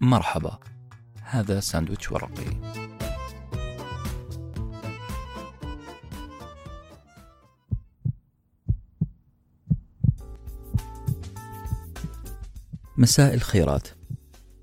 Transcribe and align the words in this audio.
مرحبا. 0.00 0.58
هذا 1.22 1.60
ساندويتش 1.60 2.12
ورقي. 2.12 2.78
مساء 12.96 13.34
الخيرات. 13.34 13.88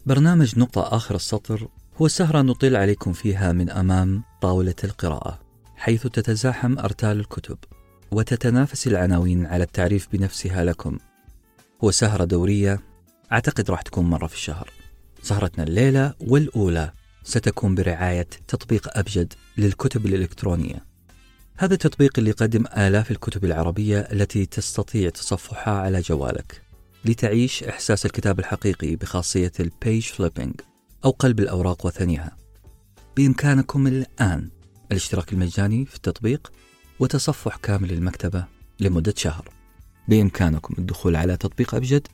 برنامج 0.05 0.59
نقطة 0.59 0.95
آخر 0.95 1.15
السطر 1.15 1.67
هو 2.01 2.07
سهرة 2.07 2.41
نطل 2.41 2.75
عليكم 2.75 3.13
فيها 3.13 3.51
من 3.51 3.69
أمام 3.69 4.23
طاولة 4.41 4.75
القراءة 4.83 5.39
حيث 5.75 6.07
تتزاحم 6.07 6.79
أرتال 6.79 7.19
الكتب 7.19 7.57
وتتنافس 8.11 8.87
العناوين 8.87 9.45
على 9.45 9.63
التعريف 9.63 10.07
بنفسها 10.13 10.63
لكم. 10.63 10.97
هو 11.83 11.91
سهرة 11.91 12.23
دورية 12.23 12.79
أعتقد 13.31 13.71
راح 13.71 13.81
تكون 13.81 14.05
مرة 14.05 14.27
في 14.27 14.33
الشهر. 14.33 14.84
سهرتنا 15.25 15.63
الليلة 15.63 16.13
والأولى 16.19 16.91
ستكون 17.23 17.75
برعاية 17.75 18.27
تطبيق 18.47 18.97
أبجد 18.97 19.33
للكتب 19.57 20.05
الإلكترونية. 20.05 20.85
هذا 21.57 21.73
التطبيق 21.73 22.11
اللي 22.17 22.29
يقدم 22.29 22.65
آلاف 22.77 23.11
الكتب 23.11 23.45
العربية 23.45 23.99
التي 23.99 24.45
تستطيع 24.45 25.09
تصفحها 25.09 25.73
على 25.73 26.01
جوالك 26.01 26.61
لتعيش 27.05 27.63
إحساس 27.63 28.05
الكتاب 28.05 28.39
الحقيقي 28.39 28.95
بخاصية 28.95 29.51
ال 29.59 29.68
page 29.68 30.03
flipping 30.03 30.53
أو 31.05 31.09
قلب 31.09 31.39
الأوراق 31.39 31.85
وثنيها. 31.85 32.37
بإمكانكم 33.17 33.87
الآن 33.87 34.49
الاشتراك 34.91 35.33
المجاني 35.33 35.85
في 35.85 35.95
التطبيق 35.95 36.51
وتصفح 36.99 37.55
كامل 37.55 37.91
المكتبة 37.91 38.45
لمدة 38.79 39.13
شهر. 39.17 39.49
بإمكانكم 40.07 40.75
الدخول 40.79 41.15
على 41.15 41.37
تطبيق 41.37 41.75
أبجد 41.75 42.07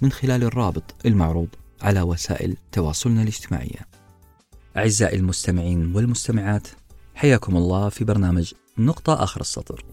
من 0.00 0.12
خلال 0.12 0.44
الرابط 0.44 1.06
المعروض. 1.06 1.48
على 1.82 2.02
وسائل 2.02 2.56
تواصلنا 2.72 3.22
الاجتماعية. 3.22 3.88
أعزائي 4.76 5.16
المستمعين 5.18 5.94
والمستمعات 5.94 6.68
حياكم 7.14 7.56
الله 7.56 7.88
في 7.88 8.04
برنامج 8.04 8.54
نقطة 8.78 9.22
آخر 9.22 9.40
السطر. 9.40 9.84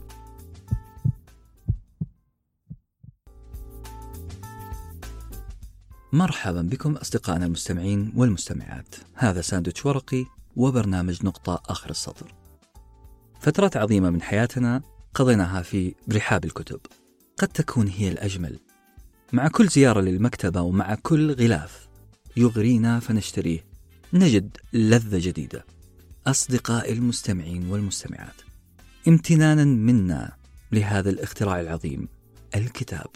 مرحبا 6.14 6.62
بكم 6.62 6.96
أصدقائنا 6.96 7.46
المستمعين 7.46 8.14
والمستمعات. 8.16 8.96
هذا 9.14 9.42
ساندويتش 9.42 9.86
ورقي 9.86 10.26
وبرنامج 10.56 11.26
نقطة 11.26 11.62
آخر 11.66 11.90
السطر. 11.90 12.34
فترات 13.40 13.78
عظيمة 13.78 14.10
من 14.10 14.22
حياتنا 14.22 14.82
قضيناها 15.14 15.62
في 15.62 15.96
رحاب 16.12 16.46
الكتب. 16.46 16.80
قد 17.38 17.48
تكون 17.48 17.88
هي 17.88 18.10
الأجمل. 18.10 18.60
مع 19.36 19.48
كل 19.48 19.68
زيارة 19.68 20.02
للمكتبة 20.02 20.62
ومع 20.62 20.96
كل 20.96 21.32
غلاف 21.32 21.88
يغرينا 22.38 23.00
فنشتريه. 23.00 23.66
نجد 24.14 24.58
لذة 24.74 25.18
جديدة. 25.28 25.66
أصدقائي 26.28 26.94
المستمعين 26.94 27.70
والمستمعات 27.70 28.42
امتنانا 29.08 29.64
منا 29.64 30.36
لهذا 30.72 31.10
الاختراع 31.10 31.62
العظيم 31.62 32.08
الكتاب. 32.56 33.08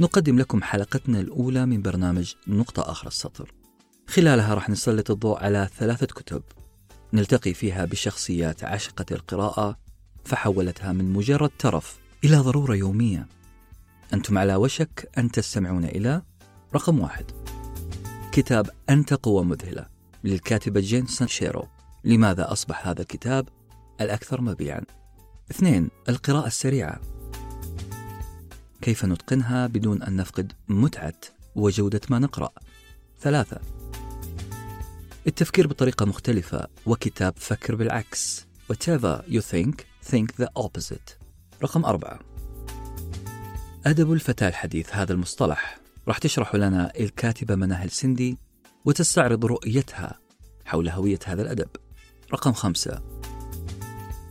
نقدم 0.00 0.38
لكم 0.38 0.62
حلقتنا 0.62 1.20
الأولى 1.20 1.66
من 1.66 1.82
برنامج 1.82 2.34
نقطة 2.48 2.90
آخر 2.90 3.06
السطر. 3.06 3.52
خلالها 4.06 4.54
راح 4.54 4.70
نسلط 4.70 5.10
الضوء 5.10 5.38
على 5.38 5.68
ثلاثة 5.78 6.06
كتب. 6.06 6.42
نلتقي 7.12 7.54
فيها 7.54 7.84
بشخصيات 7.84 8.64
عشقت 8.64 9.12
القراءة 9.12 9.78
فحولتها 10.24 10.92
من 10.92 11.12
مجرد 11.12 11.50
ترف 11.58 11.98
إلى 12.24 12.36
ضرورة 12.36 12.74
يومية. 12.74 13.37
أنتم 14.14 14.38
على 14.38 14.56
وشك 14.56 15.10
أن 15.18 15.30
تستمعون 15.30 15.84
إلى 15.84 16.22
رقم 16.74 17.00
واحد. 17.00 17.24
كتاب 18.32 18.70
أنت 18.90 19.14
قوة 19.14 19.42
مذهلة 19.42 19.86
للكاتبة 20.24 20.80
جين 20.80 21.06
سينشيرو 21.06 21.68
لماذا 22.04 22.52
أصبح 22.52 22.88
هذا 22.88 23.02
الكتاب 23.02 23.48
الأكثر 24.00 24.40
مبيعا؟ 24.40 24.82
اثنين 25.50 25.90
القراءة 26.08 26.46
السريعة. 26.46 27.00
كيف 28.80 29.04
نتقنها 29.04 29.66
بدون 29.66 30.02
أن 30.02 30.16
نفقد 30.16 30.52
متعة 30.68 31.20
وجودة 31.56 32.00
ما 32.10 32.18
نقرأ؟ 32.18 32.50
ثلاثة 33.20 33.60
التفكير 35.26 35.66
بطريقة 35.66 36.06
مختلفة 36.06 36.66
وكتاب 36.86 37.34
فكر 37.36 37.74
بالعكس. 37.74 38.46
Whatever 38.72 39.22
you 39.28 39.40
think 39.40 39.74
think 40.10 40.26
the 40.42 40.48
opposite. 40.62 41.18
رقم 41.62 41.84
أربعة 41.84 42.20
أدب 43.88 44.12
الفتاة 44.12 44.48
الحديث 44.48 44.94
هذا 44.94 45.12
المصطلح. 45.12 45.78
راح 46.08 46.18
تشرح 46.18 46.54
لنا 46.54 46.92
الكاتبة 47.00 47.54
مناهل 47.54 47.90
سندي 47.90 48.38
وتستعرض 48.84 49.44
رؤيتها 49.44 50.18
حول 50.64 50.88
هوية 50.88 51.18
هذا 51.24 51.42
الأدب. 51.42 51.68
رقم 52.32 52.52
خمسة. 52.52 53.02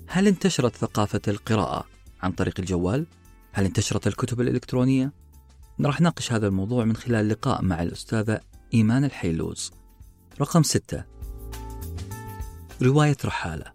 هل 0.07 0.27
انتشرت 0.27 0.75
ثقافة 0.75 1.21
القراءة 1.27 1.85
عن 2.21 2.31
طريق 2.31 2.53
الجوال؟ 2.59 3.05
هل 3.53 3.65
انتشرت 3.65 4.07
الكتب 4.07 4.41
الإلكترونية؟ 4.41 5.13
راح 5.81 6.01
نناقش 6.01 6.33
هذا 6.33 6.47
الموضوع 6.47 6.85
من 6.85 6.95
خلال 6.95 7.29
لقاء 7.29 7.61
مع 7.61 7.83
الأستاذة 7.83 8.39
إيمان 8.73 9.03
الحيلوز. 9.03 9.71
رقم 10.41 10.63
ستة. 10.63 11.03
رواية 12.81 13.17
رحالة. 13.25 13.71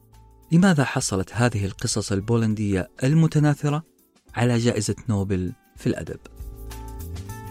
لماذا 0.53 0.85
حصلت 0.85 1.33
هذه 1.33 1.65
القصص 1.65 2.13
البولندية 2.13 2.91
المتناثرة 3.05 3.83
على 4.35 4.59
جائزة 4.59 4.97
نوبل 5.09 5.53
في 5.77 5.87
الأدب. 5.87 6.21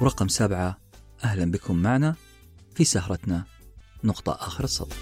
ورقم 0.01 0.27
سبعة 0.27 0.77
أهلا 1.23 1.51
بكم 1.51 1.75
معنا 1.75 2.15
في 2.75 2.83
سهرتنا 2.83 3.43
نقطة 4.03 4.31
آخر 4.31 4.63
السطر 4.63 4.95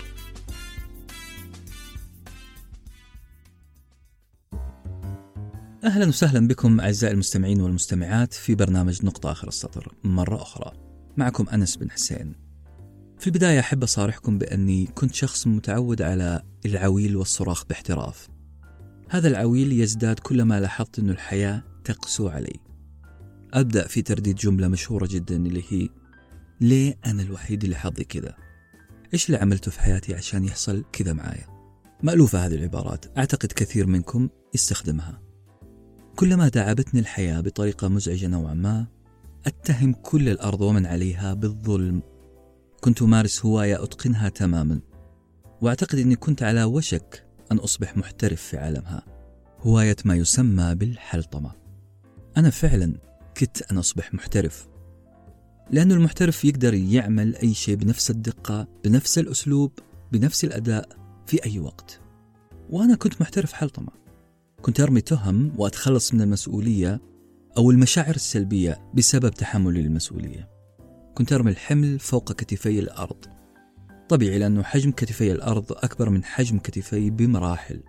أهلا 5.83 6.07
وسهلا 6.07 6.47
بكم 6.47 6.79
أعزائي 6.79 7.13
المستمعين 7.13 7.61
والمستمعات 7.61 8.33
في 8.33 8.55
برنامج 8.55 9.05
نقطة 9.05 9.31
آخر 9.31 9.47
السطر 9.47 9.93
مرة 10.03 10.41
أخرى. 10.41 10.71
معكم 11.17 11.49
أنس 11.49 11.75
بن 11.75 11.91
حسين. 11.91 12.35
في 13.19 13.27
البداية 13.27 13.59
أحب 13.59 13.83
أصارحكم 13.83 14.37
بأني 14.37 14.85
كنت 14.85 15.13
شخص 15.13 15.47
متعود 15.47 16.01
على 16.01 16.41
العويل 16.65 17.17
والصراخ 17.17 17.65
باحتراف. 17.65 18.27
هذا 19.09 19.27
العويل 19.27 19.81
يزداد 19.81 20.19
كلما 20.19 20.59
لاحظت 20.59 20.99
أن 20.99 21.09
الحياة 21.09 21.63
تقسو 21.83 22.27
علي. 22.27 22.68
أبدأ 23.53 23.87
في 23.87 24.01
ترديد 24.01 24.35
جملة 24.35 24.67
مشهورة 24.67 25.07
جدا 25.11 25.35
اللي 25.35 25.63
هي 25.69 25.89
ليه 26.61 26.97
أنا 27.05 27.21
الوحيد 27.21 27.63
اللي 27.63 27.75
حظي 27.75 28.03
كذا؟ 28.03 28.35
إيش 29.13 29.25
اللي 29.25 29.37
عملته 29.37 29.71
في 29.71 29.79
حياتي 29.79 30.15
عشان 30.15 30.43
يحصل 30.43 30.85
كذا 30.91 31.13
معايا؟ 31.13 31.47
مألوفة 32.03 32.45
هذه 32.45 32.55
العبارات 32.55 33.17
أعتقد 33.17 33.51
كثير 33.51 33.87
منكم 33.87 34.29
يستخدمها. 34.53 35.21
كلما 36.15 36.47
داعبتني 36.47 36.99
الحياة 36.99 37.41
بطريقة 37.41 37.87
مزعجة 37.87 38.27
نوعا 38.27 38.53
ما 38.53 38.87
أتهم 39.47 39.93
كل 39.93 40.29
الأرض 40.29 40.61
ومن 40.61 40.85
عليها 40.85 41.33
بالظلم. 41.33 42.01
كنت 42.81 43.01
أمارس 43.01 43.45
هواية 43.45 43.83
أتقنها 43.83 44.29
تماما 44.29 44.79
وأعتقد 45.61 45.99
أني 45.99 46.15
كنت 46.15 46.43
على 46.43 46.63
وشك 46.63 47.25
أن 47.51 47.57
أصبح 47.57 47.97
محترف 47.97 48.41
في 48.41 48.57
عالمها. 48.57 49.05
هواية 49.59 49.95
ما 50.05 50.15
يسمى 50.15 50.75
بالحلطمة. 50.75 51.51
أنا 52.37 52.49
فعلا 52.49 53.08
كدت 53.39 53.71
أن 53.71 53.77
أصبح 53.77 54.13
محترف. 54.13 54.67
لأن 55.71 55.91
المحترف 55.91 56.45
يقدر 56.45 56.73
يعمل 56.73 57.35
أي 57.35 57.53
شيء 57.53 57.75
بنفس 57.75 58.11
الدقة 58.11 58.67
بنفس 58.83 59.19
الأسلوب 59.19 59.71
بنفس 60.11 60.43
الأداء 60.43 60.89
في 61.25 61.45
أي 61.45 61.59
وقت. 61.59 62.01
وأنا 62.69 62.95
كنت 62.95 63.21
محترف 63.21 63.53
حلطمة 63.53 63.91
كنت 64.61 64.79
أرمي 64.79 65.01
تهم 65.01 65.53
وأتخلص 65.57 66.13
من 66.13 66.21
المسؤولية 66.21 67.01
أو 67.57 67.71
المشاعر 67.71 68.15
السلبية 68.15 68.91
بسبب 68.93 69.29
تحملي 69.29 69.81
للمسؤولية 69.81 70.49
كنت 71.15 71.33
أرمي 71.33 71.51
الحمل 71.51 71.99
فوق 71.99 72.31
كتفي 72.31 72.79
الأرض. 72.79 73.25
طبيعي 74.09 74.39
لأنه 74.39 74.63
حجم 74.63 74.91
كتفي 74.91 75.31
الأرض 75.31 75.71
أكبر 75.71 76.09
من 76.09 76.23
حجم 76.23 76.59
كتفي 76.59 77.09
بمراحل. 77.09 77.83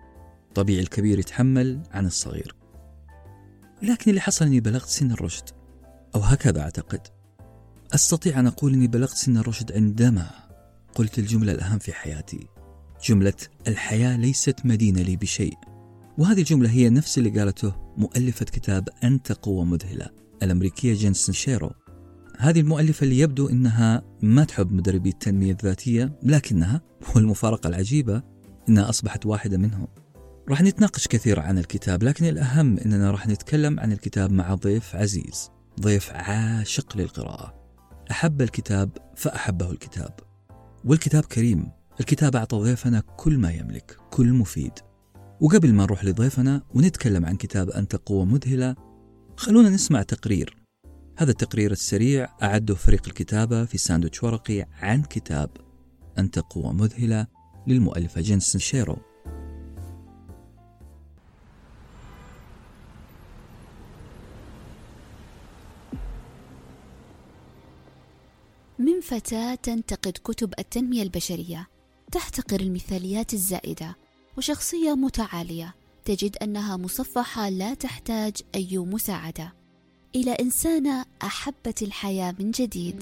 طبيعي 0.55 0.81
الكبير 0.81 1.19
يتحمل 1.19 1.83
عن 1.91 2.05
الصغير. 2.05 2.60
لكن 3.83 4.09
اللي 4.09 4.21
حصل 4.21 4.45
أني 4.45 4.59
بلغت 4.59 4.87
سن 4.87 5.11
الرشد 5.11 5.49
أو 6.15 6.19
هكذا 6.19 6.61
أعتقد. 6.61 7.01
أستطيع 7.93 8.39
أن 8.39 8.47
أقول 8.47 8.73
أني 8.73 8.87
بلغت 8.87 9.15
سن 9.15 9.37
الرشد 9.37 9.71
عندما 9.71 10.29
قلت 10.95 11.19
الجملة 11.19 11.51
الأهم 11.51 11.79
في 11.79 11.93
حياتي. 11.93 12.47
جملة 13.05 13.33
الحياة 13.67 14.17
ليست 14.17 14.55
مدينة 14.65 15.01
لي 15.01 15.15
بشيء 15.15 15.57
وهذه 16.17 16.39
الجملة 16.39 16.69
هي 16.69 16.89
نفس 16.89 17.17
اللي 17.17 17.39
قالته 17.39 17.75
مؤلفة 17.97 18.45
كتاب 18.45 18.89
أنت 19.03 19.31
قوة 19.31 19.63
مذهلة 19.63 20.09
الأمريكية 20.43 20.93
جين 20.93 21.35
سينشيرو. 21.35 21.71
هذه 22.37 22.59
المؤلفة 22.59 23.03
اللي 23.03 23.19
يبدو 23.19 23.49
أنها 23.49 24.03
ما 24.21 24.43
تحب 24.43 24.73
مدربي 24.73 25.09
التنمية 25.09 25.51
الذاتية 25.51 26.19
لكنها 26.23 26.81
والمفارقة 27.15 27.67
العجيبة 27.67 28.23
أنها 28.69 28.89
أصبحت 28.89 29.25
واحدة 29.25 29.57
منهم. 29.57 29.87
راح 30.49 30.61
نتناقش 30.61 31.07
كثير 31.07 31.39
عن 31.39 31.57
الكتاب 31.57 32.03
لكن 32.03 32.25
الأهم 32.25 32.77
أننا 32.77 33.11
راح 33.11 33.27
نتكلم 33.27 33.79
عن 33.79 33.91
الكتاب 33.91 34.31
مع 34.31 34.55
ضيف 34.55 34.95
عزيز 34.95 35.49
ضيف 35.79 36.11
عاشق 36.11 36.97
للقراءة. 36.97 37.61
أحب 38.11 38.41
الكتاب 38.41 38.97
فأحبه 39.15 39.71
الكتاب. 39.71 40.19
والكتاب 40.85 41.25
كريم. 41.25 41.71
الكتاب 41.99 42.35
أعطى 42.35 42.57
ضيفنا 42.57 43.03
كل 43.17 43.37
ما 43.37 43.51
يملك 43.51 43.97
كل 44.11 44.33
مفيد. 44.33 44.71
وقبل 45.41 45.73
ما 45.73 45.83
نروح 45.83 46.05
لضيفنا 46.05 46.61
ونتكلم 46.73 47.25
عن 47.25 47.35
كتاب 47.35 47.69
أنت 47.69 47.95
قوة 47.95 48.25
مذهلة 48.25 48.75
خلونا 49.37 49.69
نسمع 49.69 50.01
تقرير. 50.01 50.57
هذا 51.17 51.31
التقرير 51.31 51.71
السريع 51.71 52.29
أعده 52.43 52.75
فريق 52.75 53.01
الكتابة 53.07 53.65
في 53.65 53.77
ساندويتش 53.77 54.23
ورقي 54.23 54.65
عن 54.81 55.03
كتاب 55.03 55.49
أنت 56.17 56.39
قوة 56.39 56.73
مذهلة 56.73 57.27
للمؤلفة 57.67 58.21
جين 58.21 58.59
سينشيرو. 58.59 59.10
من 68.81 69.01
فتاة 69.01 69.55
تنتقد 69.55 70.17
كتب 70.23 70.53
التنمية 70.59 71.03
البشرية 71.03 71.67
تحتقر 72.11 72.59
المثاليات 72.59 73.33
الزائدة 73.33 73.95
وشخصية 74.37 74.95
متعالية 74.95 75.75
تجد 76.05 76.37
أنها 76.37 76.77
مصفحة 76.77 77.49
لا 77.49 77.73
تحتاج 77.73 78.33
أي 78.55 78.77
مساعدة. 78.77 79.53
إلى 80.15 80.31
إنسانة 80.31 81.05
أحبت 81.23 81.81
الحياة 81.81 82.35
من 82.39 82.51
جديد. 82.51 82.99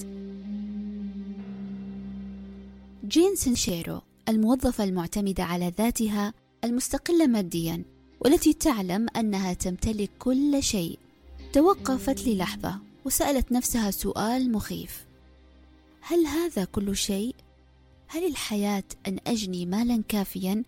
جين 3.04 3.36
سينشيرو 3.36 4.00
الموظفة 4.28 4.84
المعتمدة 4.84 5.44
على 5.44 5.72
ذاتها 5.78 6.32
المستقلة 6.64 7.26
ماديا 7.26 7.84
والتي 8.20 8.52
تعلم 8.52 9.06
أنها 9.16 9.52
تمتلك 9.52 10.10
كل 10.18 10.62
شيء 10.62 10.98
توقفت 11.52 12.28
للحظة 12.28 12.78
وسألت 13.04 13.52
نفسها 13.52 13.90
سؤال 13.90 14.52
مخيف. 14.52 15.09
هل 16.00 16.26
هذا 16.26 16.64
كل 16.64 16.96
شيء؟ 16.96 17.34
هل 18.08 18.26
الحياة 18.26 18.84
أن 19.06 19.18
أجني 19.26 19.66
مالا 19.66 20.02
كافيا 20.08 20.62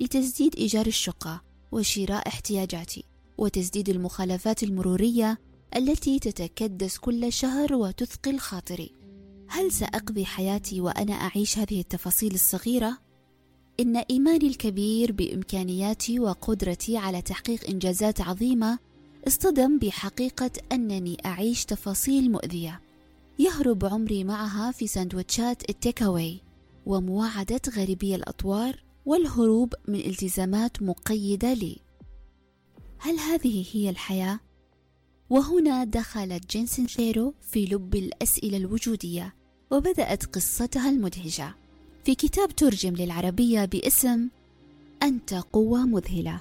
لتسديد 0.00 0.56
إيجار 0.56 0.86
الشقة 0.86 1.42
وشراء 1.72 2.28
احتياجاتي 2.28 3.04
وتسديد 3.38 3.88
المخالفات 3.88 4.62
المرورية 4.62 5.38
التي 5.76 6.18
تتكدس 6.18 6.98
كل 6.98 7.32
شهر 7.32 7.74
وتثقل 7.74 8.38
خاطري 8.38 8.92
هل 9.48 9.72
سأقضي 9.72 10.24
حياتي 10.24 10.80
وأنا 10.80 11.12
أعيش 11.12 11.58
هذه 11.58 11.80
التفاصيل 11.80 12.34
الصغيرة؟ 12.34 12.98
إن 13.80 13.96
إيماني 13.96 14.46
الكبير 14.46 15.12
بإمكانياتي 15.12 16.20
وقدرتي 16.20 16.96
على 16.96 17.22
تحقيق 17.22 17.68
إنجازات 17.68 18.20
عظيمة 18.20 18.78
اصطدم 19.26 19.78
بحقيقة 19.78 20.50
أنني 20.72 21.16
أعيش 21.26 21.64
تفاصيل 21.64 22.30
مؤذية 22.32 22.80
يهدر 23.38 23.84
عمري 23.84 24.24
معها 24.24 24.72
في 24.72 24.86
ساندويتشات 24.86 25.70
ال 25.70 25.76
take 25.76 26.02
away 26.02 26.40
ومواعدة 26.86 27.60
غريبي 27.76 28.14
الأطوار 28.14 28.82
والهروب 29.06 29.74
من 29.88 30.00
التزامات 30.00 30.82
مقيدة 30.82 31.52
لي. 31.52 31.78
هل 32.98 33.18
هذه 33.18 33.64
هي 33.72 33.90
الحياة؟ 33.90 34.40
وهنا 35.30 35.84
دخلت 35.84 36.50
جين 36.50 36.86
سينشيرو 36.86 37.34
في 37.40 37.64
لب 37.64 37.94
الأسئلة 37.94 38.56
الوجودية 38.56 39.34
وبدأت 39.70 40.26
قصتها 40.26 40.90
المدهشة. 40.90 41.54
في 42.04 42.14
كتاب 42.14 42.56
ترجم 42.56 42.94
للعربية 42.94 43.64
باسم 43.64 44.28
أنت 45.02 45.34
قوة 45.34 45.86
مذهلة. 45.86 46.40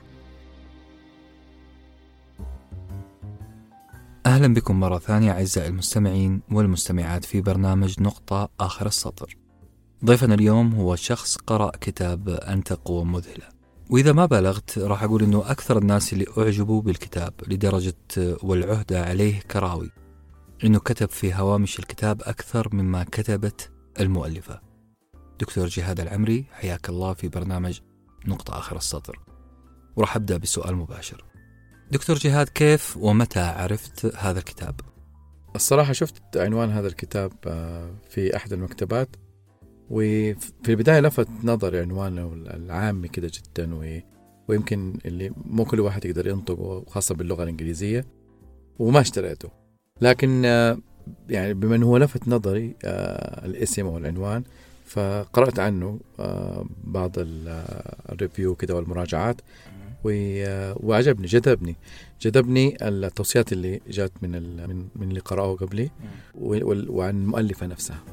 أهلا 4.28 4.54
بكم 4.54 4.80
مرة 4.80 4.98
ثانية 4.98 5.32
أعزائي 5.32 5.68
المستمعين 5.68 6.42
والمستمعات 6.52 7.26
في 7.26 7.42
برنامج 7.42 8.02
نقطة 8.02 8.50
آخر 8.60 8.86
السطر. 8.86 9.38
ضيفنا 10.06 10.34
اليوم 10.34 10.76
هو 10.76 10.96
شخص 10.96 11.36
قرأ 11.36 11.72
كتاب 11.82 12.30
أنت 12.30 12.74
قوة 12.74 13.04
مذهلة. 13.04 13.46
وإذا 13.90 14.12
ما 14.14 14.26
بلغت 14.26 14.80
راح 14.80 15.04
أقول 15.04 15.24
أنه 15.24 15.52
أكثر 15.52 15.78
الناس 15.78 16.14
اللي 16.14 16.26
أعجبوا 16.38 16.82
بالكتاب 16.82 17.34
لدرجة 17.48 17.96
والعهدة 18.18 19.06
عليه 19.06 19.40
كراوي. 19.40 19.92
أنه 20.64 20.80
كتب 20.80 21.10
في 21.10 21.34
هوامش 21.34 21.80
الكتاب 21.80 22.22
أكثر 22.22 22.76
مما 22.76 23.04
كتبت 23.04 23.72
المؤلفة. 24.00 24.62
دكتور 25.40 25.68
جهاد 25.68 26.00
العمري 26.00 26.46
حياك 26.52 26.90
الله 26.90 27.14
في 27.14 27.28
برنامج 27.28 27.80
نقطة 28.26 28.58
آخر 28.58 28.78
السطر. 28.78 29.20
وراح 29.96 30.16
أبدأ 30.16 30.38
بسؤال 30.38 30.76
مباشر. 30.76 31.24
دكتور 31.92 32.16
جهاد 32.16 32.50
كيف 32.50 32.98
ومتى 32.98 33.40
عرفت 33.40 34.16
هذا 34.16 34.40
الكتاب؟ 34.40 34.76
الصراحة 35.56 35.94
شفت 35.94 36.38
عنوان 36.38 36.70
هذا 36.70 36.88
الكتاب 36.88 37.32
آه، 37.48 37.92
في 38.10 38.36
أحد 38.36 38.54
المكتبات 38.54 39.10
وفي 39.90 40.70
البداية 40.70 41.00
لفت 41.00 41.28
نظري 41.44 41.80
عنوانه 41.80 42.34
العامي 42.34 43.08
كده 43.08 43.32
جدا 43.34 43.76
و... 43.76 44.00
ويمكن 44.48 44.98
اللي 45.06 45.32
مو 45.46 45.66
كل 45.66 45.80
واحد 45.80 46.06
يقدر 46.06 46.28
ينطقه 46.28 46.86
خاصة 46.88 47.16
باللغة 47.16 47.44
الإنجليزية 47.44 48.06
وما 48.80 49.02
اشتريته 49.02 49.50
لكن 50.02 50.46
آه، 50.46 50.78
يعني 51.30 51.54
بما 51.54 51.86
هو 51.86 51.98
لفت 51.98 52.28
نظري 52.28 52.76
آه، 52.86 53.46
الاسم 53.46 53.86
والعنوان 53.86 54.44
فقرأت 54.86 55.60
عنه 55.60 56.00
بعض 56.84 57.12
الريفيو 57.18 58.56
كده 58.56 58.76
والمراجعات 58.76 59.42
وعجبني 60.04 61.28
جذبني. 61.28 61.76
جذبني 62.22 62.78
التوصيات 62.82 63.54
اللي 63.54 63.82
جات 63.88 64.12
من 64.22 64.32
من 64.68 64.88
من 64.96 65.10
اللي 65.10 65.20
قرأوه 65.20 65.58
قبلي 65.58 65.90
وعن 66.90 67.10
المؤلفة 67.10 67.66
نفسها. 67.66 68.04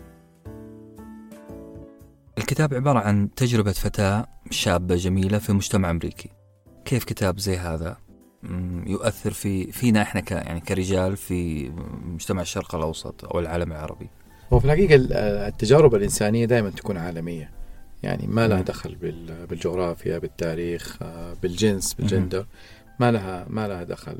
الكتاب 2.39 2.75
عبارة 2.75 2.99
عن 2.99 3.35
تجربة 3.37 3.73
فتاة 3.73 4.27
شابة 4.51 4.97
جميلة 4.97 5.39
في 5.39 5.53
مجتمع 5.53 5.91
أمريكي. 5.91 6.31
كيف 6.85 7.05
كتاب 7.05 7.39
زي 7.39 7.57
هذا؟ 7.57 7.97
يؤثر 8.87 9.31
في 9.31 9.73
فينا 9.73 10.03
إحنا 10.03 10.21
ك 10.21 10.31
يعني 10.31 10.61
كرجال 10.61 11.17
في 11.17 11.69
مجتمع 12.05 12.43
الشرق 12.43 12.75
الأوسط 12.75 13.25
أو 13.25 13.41
العالم 13.41 13.73
العربي؟ 13.73 14.11
هو 14.53 14.59
في 14.59 14.65
الحقيقة 14.65 14.95
التجارب 15.49 15.95
الإنسانية 15.95 16.45
دائما 16.45 16.71
تكون 16.71 16.97
عالمية. 16.97 17.51
يعني 18.05 18.27
ما 18.27 18.49
لها 18.49 18.61
دخل 18.61 18.95
بالجغرافيا 19.51 20.19
بالتاريخ 20.19 21.03
آه، 21.03 21.35
بالجنس 21.43 21.95
بالجندر 21.95 22.47
ما 23.01 23.12
لها 23.12 23.47
ما 23.51 23.69
لها 23.69 23.85
دخل. 23.85 24.17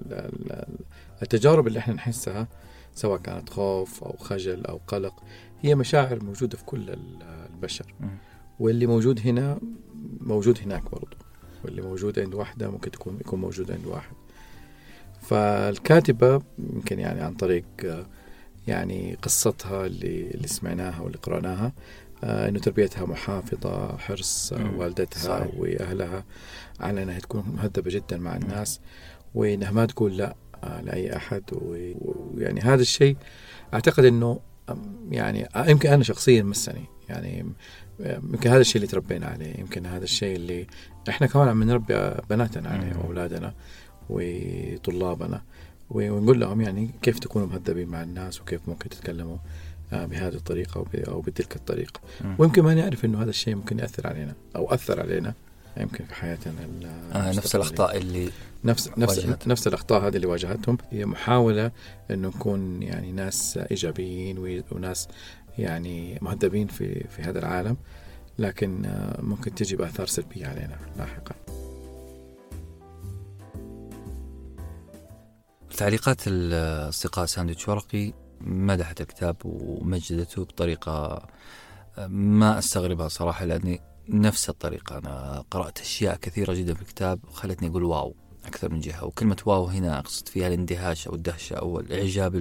التجارب 1.23 1.67
اللي 1.67 1.79
إحنا 1.79 1.95
نحسها 1.95 2.49
سواء 2.95 3.21
كانت 3.21 3.51
خوف 3.51 4.05
أو 4.05 4.17
خجل 4.17 4.67
أو 4.67 4.81
قلق 4.87 5.23
هي 5.63 5.75
مشاعر 5.75 6.25
موجودة 6.25 6.57
في 6.57 6.65
كل 6.65 6.97
البشر. 7.55 7.95
واللي 8.61 8.87
موجود 8.87 9.21
هنا 9.21 9.59
موجود 10.21 10.59
هناك 10.65 10.91
برضه 10.91 11.17
واللي 11.65 11.83
موجود 11.83 12.19
عند 12.19 12.35
واحدة 12.35 12.71
ممكن 12.71 12.91
تكون 12.91 13.19
يكون 13.21 13.41
موجود 13.41 13.71
عند 13.71 13.87
واحد. 13.87 14.15
فالكاتبة 15.21 16.43
يمكن 16.59 16.99
يعني 16.99 17.21
عن 17.21 17.35
طريق 17.35 17.65
آه، 17.85 18.07
يعني 18.67 19.17
قصتها 19.23 19.87
اللي 19.87 20.31
اللي 20.31 20.49
سمعناها 20.49 21.01
واللي 21.01 21.19
قرأناها 21.19 21.73
إنه 22.25 22.59
تربيتها 22.59 23.07
محافظة 23.07 23.97
حرص 23.97 24.53
آه، 24.53 24.77
والدتها 24.77 25.21
صحيح. 25.21 25.55
وأهلها 25.57 26.25
على 26.81 27.03
إنها 27.03 27.19
تكون 27.19 27.45
مهذبة 27.57 27.91
جدا 27.91 28.17
مع 28.17 28.37
الناس 28.37 28.81
وإنها 29.35 29.71
ما 29.71 29.87
تقول 29.87 30.17
لا 30.17 30.37
آه، 30.65 30.81
لأي 30.81 31.17
أحد. 31.17 31.43
ويعني 31.53 32.61
هذا 32.61 32.83
الشيء 32.83 33.17
أعتقد 33.75 34.05
إنه 34.05 34.41
يعني 35.11 35.49
يمكن 35.57 35.89
أنا 35.89 36.05
شخصيا 36.05 36.43
مسني. 36.43 36.85
يعني 37.09 37.53
يمكن 38.01 38.51
هذا 38.51 38.61
الشيء 38.61 38.77
اللي 38.77 38.87
تربينا 38.87 39.27
عليه 39.27 39.61
يمكن 39.61 39.87
هذا 39.87 40.05
الشيء 40.05 40.37
اللي 40.37 40.67
إحنا 41.09 41.27
كمان 41.27 41.49
عم 41.49 41.63
نربي 41.63 41.95
بناتنا 42.31 42.69
عليه 42.69 42.97
وأولادنا 42.97 43.55
وطلابنا. 44.11 45.43
ونقول 45.91 46.41
لهم 46.41 46.61
يعني 46.61 46.91
كيف 47.03 47.19
تكونوا 47.19 47.47
مهذبين 47.47 47.89
مع 47.89 48.03
الناس 48.03 48.41
وكيف 48.41 48.69
ممكن 48.69 48.89
تتكلموا. 48.89 49.37
آه، 49.37 49.41
بهذه 49.93 50.35
الطريقة 50.35 50.85
أو 51.09 51.21
بتلك 51.21 51.57
الطريقة 51.57 52.01
م. 52.21 52.35
ويمكن 52.39 52.63
ما 52.63 52.75
نعرف 52.75 53.05
أنه 53.05 53.23
هذا 53.23 53.31
الشيء 53.31 53.55
ممكن 53.55 53.79
يأثر 53.79 54.07
علينا 54.07 54.35
أو 54.57 54.75
أثر 54.75 55.01
علينا 55.01 55.35
يمكن 55.77 56.05
في 56.05 56.15
حياتنا 56.15 56.55
آه 57.13 57.33
نفس 57.33 57.57
الأخطاء 57.57 57.97
اللي 57.97 58.31
نفس 58.65 58.91
نفس 58.99 59.19
واجهت. 59.19 59.49
نفس 59.49 59.67
الأخطاء 59.67 60.07
هذه 60.07 60.17
اللي 60.17 60.27
واجهتهم 60.27 60.79
هي 60.91 61.07
محاولة 61.07 61.71
أنه 62.11 62.29
نكون 62.29 62.83
يعني 62.83 63.13
ناس 63.13 63.59
إيجابيين 63.71 64.63
وناس 64.73 65.09
يعني 65.59 66.19
مهذبين 66.23 66.67
في 66.67 67.09
في 67.09 67.23
هذا 67.23 67.39
العالم 67.39 67.77
لكن 68.39 68.85
آه، 68.85 69.21
ممكن 69.21 69.55
تجي 69.55 69.77
بآثار 69.77 70.07
سلبية 70.07 70.47
علينا 70.47 70.79
لاحقا 70.99 71.35
تعليقات 75.77 76.21
الأصدقاء 76.27 77.27
ساندويتش 77.27 77.69
ورقي 77.69 78.13
مدحت 78.45 79.01
الكتاب 79.01 79.37
ومجدته 79.45 80.45
بطريقة 80.45 81.27
ما 82.09 82.59
أستغربها 82.59 83.09
صراحة 83.09 83.45
لأني 83.45 83.81
نفس 84.09 84.49
الطريقة. 84.49 84.99
أنا 84.99 85.45
قرأت 85.51 85.81
أشياء 85.81 86.17
كثيرة 86.17 86.53
جدا 86.53 86.75
في 86.75 86.83
الكتاب 86.83 87.21
خلتني 87.33 87.69
أقول 87.69 87.85
wow 87.85 88.15
أكثر 88.45 88.73
من 88.73 88.81
جهة. 88.81 89.05
وكلمة 89.05 89.37
wow 89.47 89.65
هنا 89.65 89.99
أقصد 89.99 90.29
فيها 90.29 90.49
الاندهاش 90.49 91.09
أو 91.09 91.15
الدهشة 91.15 91.55
أو 91.55 91.81
الإعجاب 91.81 92.35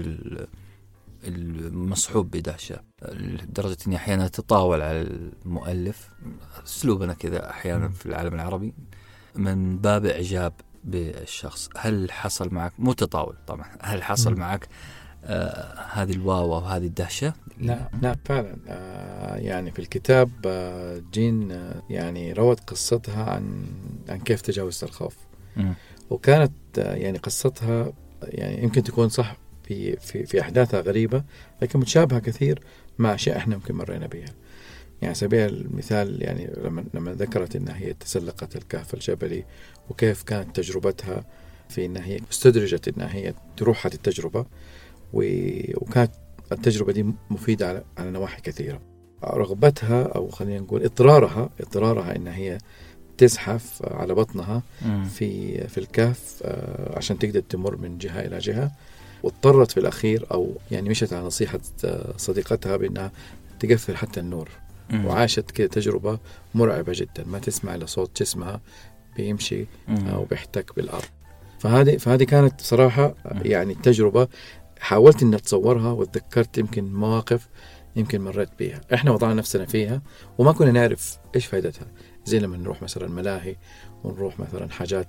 المصحوب 1.24 2.32
بدهشة. 2.32 2.80
لدرجة 3.12 3.78
أني 3.88 3.96
أحيانا 3.96 4.26
أتطاول 4.26 4.82
على 4.82 5.02
المؤلف 5.02 6.10
أسلوبنا 6.66 7.14
كذا 7.14 7.50
أحيانا 7.50 7.90
في 7.90 8.06
العالم 8.06 8.34
العربي 8.34 8.74
من 9.36 9.78
باب 9.78 10.06
إعجاب 10.06 10.54
بالشخص. 10.84 11.70
هل 11.78 12.12
حصل 12.12 12.54
معك؟ 12.54 12.74
مو 12.80 12.94
تطاول 12.94 13.36
طبعا. 13.48 13.78
هل 13.82 14.04
حصل 14.04 14.36
معك؟ 14.36 14.68
آه 15.26 15.80
هذه 15.94 16.12
الواو 16.12 16.56
أو 16.56 16.60
هذه 16.60 16.86
الدهشة 16.86 17.34
نعم 17.58 17.86
نعم 18.02 18.16
فعلا 18.26 18.56
آه 18.68 19.36
يعني 19.36 19.72
في 19.72 19.80
الكتاب 19.80 20.30
آه 20.46 21.02
جين 21.14 21.52
آه 21.52 21.82
يعني 21.90 22.34
روت 22.34 22.60
قصتها 22.60 23.24
عن 23.24 23.66
عن 24.10 24.20
كيف 24.20 24.42
تجاوزت 24.42 24.84
الخوف 24.84 25.16
مم. 25.58 25.74
وكانت 26.10 26.52
آه 26.80 26.96
يعني 26.96 27.18
قصتها 27.18 27.94
يعني 28.24 28.64
يمكن 28.64 28.84
تكون 28.84 29.10
صح 29.10 29.38
في 29.64 29.96
في 29.96 30.26
في 30.26 30.42
أحداثها 30.42 30.82
غريبة 30.82 31.24
لكن 31.62 31.80
متشابهة 31.80 32.20
كثير 32.20 32.60
مع 32.98 33.14
أشياء 33.14 33.38
إحنا 33.38 33.56
يمكن 33.56 33.76
مرينا 33.76 34.08
بها. 34.08 34.20
يعني 34.20 34.36
على 35.04 35.14
سبيل 35.14 35.50
المثال 35.50 36.24
يعني 36.24 36.50
لما 36.64 36.86
لما 36.94 37.14
ذكرت 37.14 37.56
انها 37.56 37.78
هي 37.78 37.94
تسلقت 37.94 38.56
الكهف 38.56 38.94
الجبلي 38.94 39.46
وكيف 39.90 40.24
كانت 40.24 40.56
تجربتها 40.56 41.26
في 41.70 41.86
انها 41.86 42.06
هي 42.06 42.20
استدرجت 42.32 42.88
انها 42.88 43.14
هي 43.14 43.34
تروح 43.58 43.86
هذه 43.86 43.94
التجربة 43.94 44.46
وكانت 45.14 46.12
التجربة 46.52 46.94
دي 46.94 47.06
مفيدة 47.30 47.70
على 47.70 47.84
على 47.98 48.12
نواحي 48.12 48.42
كثيرة. 48.42 48.80
رغبتها 49.24 50.04
أو 50.04 50.28
خلينا 50.30 50.60
نقول 50.60 50.84
اضطرارها 50.84 51.50
اضطرارها 51.60 52.16
انها 52.16 52.36
هي 52.36 52.58
تزحف 53.18 53.82
على 53.86 54.14
بطنها. 54.14 54.64
في 55.10 55.58
في 55.68 55.78
الكهف 55.78 56.40
آه، 56.44 56.98
عشان 56.98 57.20
تقدر 57.20 57.40
تمر 57.40 57.78
من 57.78 57.98
جهة 57.98 58.20
إلى 58.20 58.38
جهة 58.40 58.72
واضطرت 59.24 59.72
في 59.72 59.80
الأخير 59.80 60.26
أو 60.32 60.58
يعني 60.72 60.90
مشت 60.90 61.14
على 61.14 61.26
نصيحة 61.26 61.60
آه، 61.86 62.14
صديقتها 62.18 62.78
بأنها 62.78 63.12
تقفل 63.60 63.98
حتى 63.98 64.20
النور. 64.20 64.50
وعاشت 64.94 65.52
كده 65.52 65.68
تجربة 65.68 66.20
مرعبة 66.56 66.94
جدا 66.96 67.24
ما 67.26 67.40
تسمع 67.40 67.76
إلا 67.76 67.86
صوت 67.86 68.22
جسمها 68.22 68.62
بيمشي. 69.18 69.66
أو 69.90 70.26
بيحتك 70.26 70.76
بالأرض 70.76 71.06
فهذه 71.60 71.98
فهذه 71.98 72.24
كانت 72.24 72.62
صراحة 72.62 73.08
مم. 73.08 73.42
يعني 73.46 73.76
تجربة 73.76 74.28
حاولت 74.84 75.24
إني 75.24 75.36
أتصورها 75.36 75.92
وتذكرت 75.92 76.58
يمكن 76.58 76.94
مواقف 76.94 77.50
يمكن 77.96 78.22
مريت 78.22 78.50
بيها. 78.60 78.82
إحنا 78.94 79.12
وضعنا 79.12 79.34
نفسنا 79.34 79.66
فيها 79.66 80.02
وما 80.38 80.52
كنا 80.52 80.72
نعرف 80.72 81.18
إيش 81.36 81.46
فائدتها 81.46 81.88
زي 82.26 82.40
لما 82.40 82.58
نروح 82.58 82.82
مثلا 82.82 83.08
ملاهي 83.08 83.56
ونروح 84.04 84.40
مثلا 84.40 84.72
حاجات. 84.72 85.08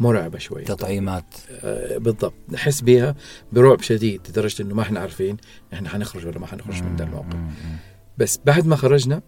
مرعبة 0.00 0.38
شوي. 0.38 0.64
تطعيمات. 0.64 1.24
آه، 1.50 1.98
بالضبط. 1.98 2.34
نحس 2.48 2.80
بيها 2.80 3.14
برعب 3.52 3.80
شديد 3.80 4.20
لدرجة 4.28 4.62
إنه 4.62 4.74
ما 4.74 4.82
إحنا 4.82 5.00
عارفين 5.00 5.36
إحنا 5.72 5.88
حنخرج 5.88 6.26
ولا 6.26 6.38
ما 6.38 6.46
حنخرج 6.46 6.82
من 6.82 6.96
ذا 6.96 7.04
الموقف. 7.04 7.36
بس 8.18 8.40
بعد 8.44 8.66
ما 8.66 8.76
خرجنا 8.76 9.22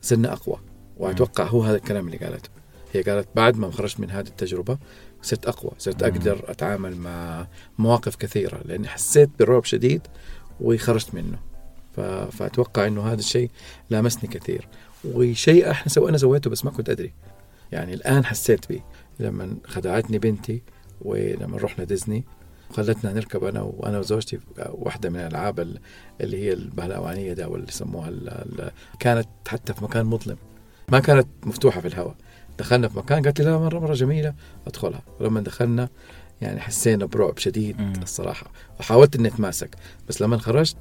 صرنا 0.00 0.32
أقوى. 0.32 0.56
وأتوقع 0.96 1.44
هو 1.44 1.62
هذا 1.62 1.76
الكلام 1.76 2.06
اللي 2.06 2.18
قالته. 2.18 2.50
هي 2.92 3.02
قالت 3.02 3.28
بعد 3.36 3.56
ما 3.56 3.70
خرجت 3.70 4.00
من 4.00 4.10
هذه 4.10 4.26
التجربة 4.26 4.78
صرت 5.22 5.46
أقوى 5.46 5.72
صرت. 5.78 6.02
أقدر 6.02 6.44
أتعامل 6.50 6.96
مع 6.96 7.46
مواقف 7.78 8.16
كثيرة 8.16 8.60
لأني 8.64 8.88
حسيت 8.88 9.30
برعب 9.38 9.64
شديد 9.64 10.00
وخرجت 10.60 11.14
منه. 11.14 11.38
فأتوقع 12.32 12.86
إنه 12.86 13.06
هذا 13.06 13.18
الشيء 13.20 13.50
لامسني 13.90 14.30
كثير. 14.30 14.68
وشيء 15.04 15.70
إحنا 15.70 15.88
سو... 15.92 16.08
أنا 16.08 16.18
سويته 16.18 16.50
بس 16.50 16.64
ما 16.64 16.70
كنت 16.70 16.90
أدري. 16.90 17.12
يعني 17.72 17.94
الآن 17.94 18.24
حسيت 18.24 18.68
به 18.72 18.80
لما 19.20 19.56
خدعتني 19.66 20.18
بنتي 20.18 20.62
ولما 21.00 21.56
رحنا 21.58 21.84
ديزني 21.84 22.24
خلتنا 22.72 23.12
نركب 23.12 23.44
أنا 23.44 23.60
وأنا 23.60 23.98
وزوجتي 23.98 24.38
واحدة 24.68 25.10
من 25.10 25.16
الألعاب 25.16 25.60
ال- 25.60 25.78
اللي 26.20 26.36
هي 26.44 26.52
البهلوانية 26.52 27.32
ده 27.32 27.48
واللي 27.48 27.68
يسموها 27.68 28.12
كانت 29.00 29.28
حتى 29.48 29.74
في 29.74 29.84
مكان 29.84 30.06
مظلم. 30.06 30.36
ما 30.88 30.98
كانت 31.00 31.26
مفتوحة 31.42 31.80
في 31.80 31.88
الهواء. 31.88 32.14
دخلنا 32.58 32.88
في 32.88 32.98
مكان 32.98 33.22
قالت 33.22 33.40
لي 33.40 33.44
لا 33.50 33.58
مره 33.58 33.78
مرة 33.78 33.94
جميلة. 33.94 34.34
أدخلها. 34.66 35.02
ولما 35.20 35.40
دخلنا 35.40 35.88
يعني 36.40 36.60
حسينا 36.60 37.04
برعب 37.06 37.38
شديد 37.38 37.80
مم. 37.80 37.92
الصراحة. 38.02 38.46
وحاولت 38.80 39.16
إني 39.16 39.28
أتماسك. 39.28 39.70
بس 40.08 40.22
لما 40.22 40.38
خرجت 40.38 40.76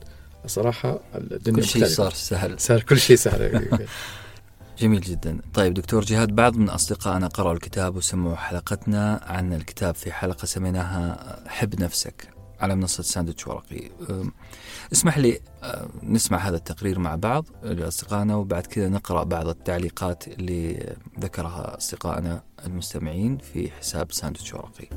الصراحة 0.46 1.00
الدنيا 1.15 1.58
كل 1.62 1.65
شيء. 1.67 1.86
صار 1.86 2.12
سهل. 2.13 2.60
صار 2.60 2.82
كل 2.82 3.00
شيء 3.00 3.15
سهل. 3.15 3.67
جميل 4.79 5.01
جدا. 5.01 5.39
طيب 5.53 5.74
دكتور 5.74 6.03
جهاد 6.03 6.36
بعض 6.36 6.55
من 6.58 6.70
أصدقائنا 6.70 7.27
قرأوا 7.27 7.53
الكتاب 7.53 7.96
وسمعوا 7.96 8.36
حلقتنا 8.36 9.22
عن 9.24 9.53
الكتاب 9.53 9.96
في 9.96 10.12
حلقة 10.12 10.46
سميناها 10.46 11.39
حب 11.48 11.82
نفسك 11.82 12.27
على 12.59 12.75
منصة 12.75 13.03
ساندويتش 13.03 13.47
ورقي. 13.47 13.89
اسمح 14.93 15.17
لي 15.17 15.39
نسمع 16.03 16.38
هذا 16.38 16.55
التقرير 16.57 17.00
مع 17.00 17.15
بعض 17.15 17.45
لأصدقائنا 17.63 18.35
وبعد 18.35 18.65
كذا 18.65 18.89
نقرأ 18.89 19.24
بعض 19.24 19.47
التعليقات 19.47 20.27
اللي 20.27 20.95
ذكرها 21.19 21.77
أصدقائنا 21.77 22.43
المستمعين 22.65 23.38
في 23.38 23.71
حساب 23.71 24.12
ساندويتش 24.12 24.53
ورقي. 24.53 24.88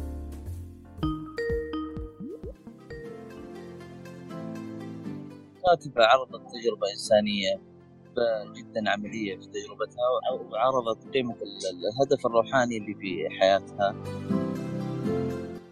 كاتبة 5.67 6.05
عرضت 6.05 6.43
تجربة 6.53 6.87
إنسانية 6.93 7.61
جدا 8.57 8.91
عملية 8.91 9.37
في 9.37 9.47
تجربتها 9.47 10.33
وعرضت 10.53 11.09
قيمة 11.15 11.35
ال- 11.35 11.87
الهدف 11.89 12.27
الروحاني 12.27 12.77
اللي 12.77 12.95
في 12.95 13.29
حياتها. 13.41 13.95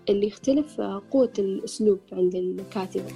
اللي 0.09 0.27
يختلف 0.27 0.81
قوة 1.11 1.33
الأسلوب 1.39 2.01
عند 2.13 2.35
الكاتبة 2.35 3.13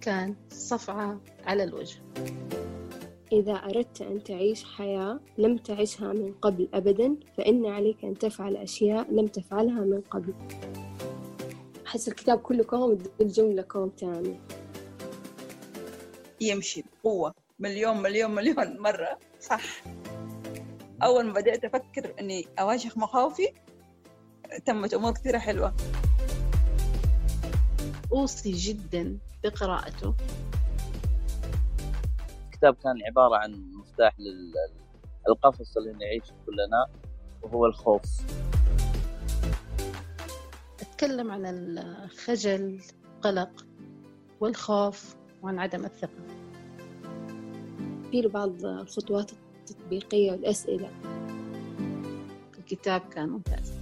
كان 0.00 0.34
صفعة 0.50 1.20
على 1.44 1.64
الوجه. 1.64 1.96
إذا 3.32 3.52
أردت 3.52 4.02
أن 4.02 4.22
تعيش 4.22 4.64
حياة 4.64 5.20
لم 5.38 5.56
تعشها 5.56 6.12
من 6.12 6.32
قبل 6.42 6.68
أبدا 6.74 7.16
فإن 7.36 7.66
عليك 7.66 8.04
أن 8.04 8.18
تفعل 8.18 8.56
أشياء 8.56 9.12
لم 9.12 9.26
تفعلها 9.26 9.80
من 9.80 10.00
قبل. 10.00 10.34
أحس 11.86 12.08
الكتاب 12.08 12.38
كله 12.38 12.64
كوم 12.64 12.98
الجملة 13.20 13.62
كوم 13.62 13.88
تاني 13.88 14.40
يمشي 16.40 16.84
بقوة. 17.04 17.34
مليون 17.58 18.02
مليون 18.02 18.30
مليون 18.30 18.78
مرة. 18.78 19.18
صح. 19.40 19.84
أول 21.02 21.26
ما 21.26 21.32
بدأت 21.32 21.64
أفكر 21.64 22.14
إني 22.20 22.46
أواجه 22.58 22.90
مخاوفي 22.96 23.48
تمت 24.64 24.94
أمور 24.94 25.12
كثيرة 25.12 25.38
حلوة. 25.38 25.74
أوصي 28.12 28.52
جدا 28.52 29.18
بقراءته. 29.44 30.14
الكتاب 32.44 32.74
كان 32.74 32.94
عبارة 33.06 33.36
عن 33.36 33.72
مفتاح 33.72 34.16
للقفص 35.28 35.76
اللي 35.76 35.92
نعيش 35.92 36.24
كلنا 36.46 36.86
وهو 37.42 37.66
الخوف. 37.66 38.02
أتكلم 40.80 41.30
عن 41.30 41.46
الخجل 41.46 42.80
القلق 43.16 43.66
والخوف 44.40 45.16
وعن 45.42 45.58
عدم 45.58 45.84
الثقة. 45.84 46.24
في 48.10 48.20
له 48.20 48.28
بعض 48.28 48.64
الخطوات 48.64 49.32
التطبيقية 49.32 50.30
والأسئلة. 50.30 50.90
الكتاب 52.58 53.00
كان 53.00 53.28
ممتاز. 53.28 53.72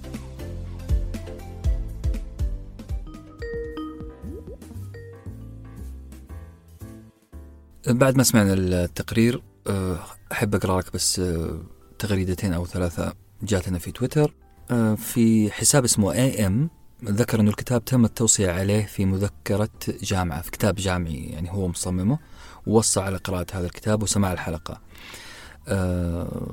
بعد 7.87 8.17
ما 8.17 8.23
سمعنا 8.23 8.55
التقرير 8.55 9.43
أه، 9.67 9.99
أحب 10.33 10.55
أقرأ 10.55 10.81
لك 10.81 10.93
بس 10.95 11.19
أه، 11.19 11.59
تغريدتين 11.99 12.53
أو 12.53 12.67
ثلاثة 12.67 13.13
جاتنا 13.43 13.79
في 13.79 13.93
تويتر. 13.93 14.35
أه، 14.71 14.95
في 14.95 15.51
حساب 15.51 15.85
اسمه 15.85 16.13
اي 16.13 16.47
ام 16.47 16.71
ذكر 17.05 17.41
أنه 17.41 17.51
الكتاب 17.51 17.85
تم 17.85 18.05
التوصية 18.05 18.51
عليه 18.51 18.87
في 18.87 19.05
مذكرة 19.05 19.69
جامعة 20.03 20.43
في 20.43 20.51
كتاب 20.51 20.75
جامعي 20.75 21.25
يعني 21.25 21.53
هو 21.53 21.69
مصممه 21.69 22.19
ووصى 22.67 23.01
على 23.01 23.17
قراءة 23.17 23.47
هذا 23.53 23.67
الكتاب 23.67 24.03
وسماع 24.03 24.33
الحلقة. 24.33 24.81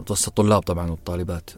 وصى 0.10 0.28
الطلاب 0.28 0.62
طبعا 0.62 0.90
والطالبات. 0.92 1.50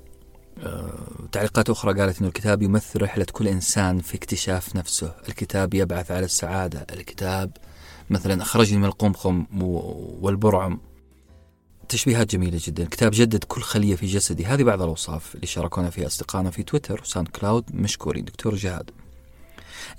تعليقات 1.32 1.70
أخرى 1.70 2.00
قالت 2.00 2.20
أنه 2.20 2.28
الكتاب 2.28 2.62
يمثل 2.62 3.02
رحلة 3.02 3.26
كل 3.32 3.48
إنسان 3.48 4.00
في 4.00 4.16
اكتشاف 4.16 4.76
نفسه. 4.76 5.16
الكتاب 5.30 5.74
يبعث 5.74 6.12
على 6.12 6.26
السعادة. 6.26 6.86
الكتاب 6.94 7.52
مثلا 8.12 8.42
أخرجني 8.42 8.78
من 8.78 8.86
القمقم 8.86 9.46
والبرعم. 10.22 10.80
تشبيهات 11.90 12.32
جميلة 12.32 12.60
جدا. 12.64 12.86
كتاب 12.86 13.12
جدد 13.16 13.44
كل 13.44 13.62
خلية 13.62 13.96
في 13.96 14.06
جسدي. 14.06 14.46
هذه 14.46 14.64
بعض 14.64 14.82
الأوصاف 14.82 15.36
اللي 15.36 15.48
شاركونا 15.48 15.90
فيها 15.90 16.08
أصدقائنا 16.08 16.50
في 16.52 16.64
تويتر 16.64 17.02
وساوند 17.02 17.28
كلاود. 17.28 17.76
مشكورين. 17.76 18.26
دكتور 18.26 18.56
جهاد 18.56 18.92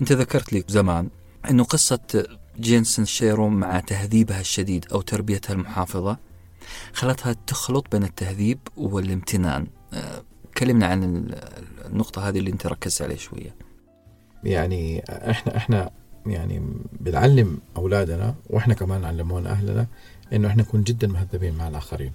أنت 0.01 0.13
ذكرت 0.13 0.53
لي 0.53 0.65
زمان 0.69 1.09
أنه 1.51 1.65
قصة 1.65 2.27
جين 2.61 3.05
سينشيرو 3.05 3.49
مع 3.49 3.81
تهذيبها 3.81 4.41
الشديد 4.41 4.87
أو 4.93 5.01
تربيتها 5.01 5.55
المحافظة 5.55 6.19
خلتها 6.93 7.33
تخلط 7.47 7.87
بين 7.93 8.03
التهذيب 8.05 8.59
والامتنان. 8.77 9.67
أه، 9.93 10.23
كلمنا 10.59 10.87
عن 10.87 11.05
ال- 11.05 11.35
النقطة 11.87 12.29
هذه 12.29 12.39
اللي 12.39 12.51
أنت 12.51 12.67
ركزت 12.67 13.03
عليها 13.03 13.17
شوية. 13.17 13.55
يعني 14.45 15.05
إحنا 15.09 15.57
إحنا 15.57 15.91
يعني 16.27 16.63
بنعلم 17.01 17.59
أولادنا 17.77 18.35
وإحنا 18.51 18.75
كمان 18.75 19.05
علمونا 19.05 19.51
أهلنا 19.51 19.87
إنه 20.33 20.49
إحنا 20.49 20.63
نكون 20.63 20.83
جدا 20.83 21.07
مهذبين 21.09 21.55
مع 21.55 21.69
الآخرين 21.69 22.13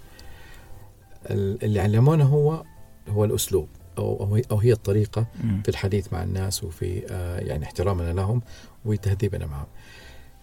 ال- 1.29 1.63
اللي 1.63 1.79
علمونا 1.79 2.23
هو 2.23 2.63
هو 3.09 3.25
الأسلوب 3.25 3.67
أو 3.97 4.39
أو 4.51 4.57
هي- 4.59 4.71
الطريقة. 4.73 5.25
في 5.63 5.69
الحديث 5.69 6.13
مع 6.13 6.23
الناس 6.23 6.63
وفي 6.63 7.03
آه، 7.09 7.39
يعني 7.39 7.65
احترامنا 7.65 8.13
لهم 8.13 8.41
وتهذيبنا 8.85 9.45
معهم 9.45 9.65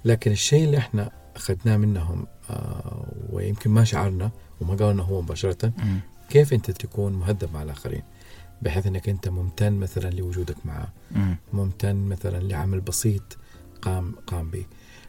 لكن 0.04 0.30
الشيء 0.32 0.64
اللي 0.64 0.78
إحنا 0.78 1.10
أخذناه 1.36 1.76
منهم 1.76 2.26
آه، 2.50 3.06
ويمكن 3.30 3.70
ما 3.70 3.84
شعرنا 3.84 4.30
وما 4.60 4.74
قالنا 4.74 5.02
هو 5.02 5.22
مباشرة. 5.22 5.72
كيف 6.30 6.52
أنت 6.52 6.70
تكون 6.70 7.12
مهذب 7.12 7.48
مع 7.54 7.62
الآخرين 7.62 8.02
بحيث 8.62 8.86
إنك 8.86 9.08
أنت 9.08 9.28
ممتن 9.28 9.72
مثلا 9.72 10.10
لوجودك 10.10 10.56
معه 10.64 10.88
مم. 11.10 11.36
ممتن 11.52 11.96
مثلا 11.96 12.38
لعمل 12.38 12.80
بسيط 12.80 13.38
قام 13.84 14.14
قام 14.26 14.50
به 14.50 14.64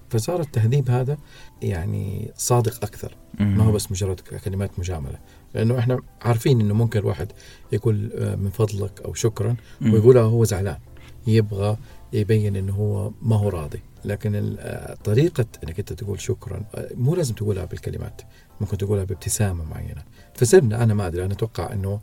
فصار 0.09 0.41
التهذيب 0.41 0.89
هذا 0.89 1.17
يعني 1.61 2.31
صادق 2.37 2.83
أكثر. 2.83 3.15
ما 3.39 3.63
هو 3.63 3.71
بس 3.71 3.91
مجرد 3.91 4.19
كلمات 4.19 4.79
مجاملة. 4.79 5.19
لأنه 5.53 5.79
إحنا 5.79 5.99
عارفين 6.21 6.61
إنه 6.61 6.73
ممكن 6.73 6.99
الواحد 6.99 7.31
يقول 7.71 8.11
آه، 8.13 8.35
من 8.35 8.49
فضلك 8.49 9.01
أو 9.01 9.13
شكرا. 9.13 9.55
ويقولها 9.81 10.21
هو 10.21 10.43
زعلان. 10.43 10.77
يبغى 11.27 11.77
يبين 12.13 12.55
إنه 12.55 12.73
هو 12.73 13.11
ما 13.21 13.35
هو 13.35 13.49
راضي. 13.49 13.79
لكن 14.05 14.55
آه، 14.59 14.95
طريقة 15.03 15.45
إنك 15.63 15.79
أنت 15.79 15.93
تقول 15.93 16.21
شكرا 16.21 16.63
آه، 16.75 16.89
مو 16.95 17.15
لازم 17.15 17.35
تقولها 17.35 17.65
بالكلمات. 17.65 18.21
ممكن 18.61 18.77
تقولها 18.77 19.03
بابتسامة 19.03 19.63
معينة. 19.63 20.03
فصرنا 20.35 20.83
أنا 20.83 20.93
ما 20.93 21.07
أدري. 21.07 21.25
أنا 21.25 21.33
أتوقع 21.33 21.73
إنه 21.73 21.99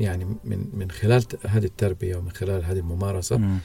يعني 0.00 0.24
من 0.24 0.66
من 0.72 0.90
خلال 0.90 1.24
هذه 1.46 1.64
التربية 1.64 2.16
ومن 2.16 2.30
خلال 2.30 2.64
هذه 2.64 2.78
الممارسة 2.78 3.36
مم. 3.36 3.58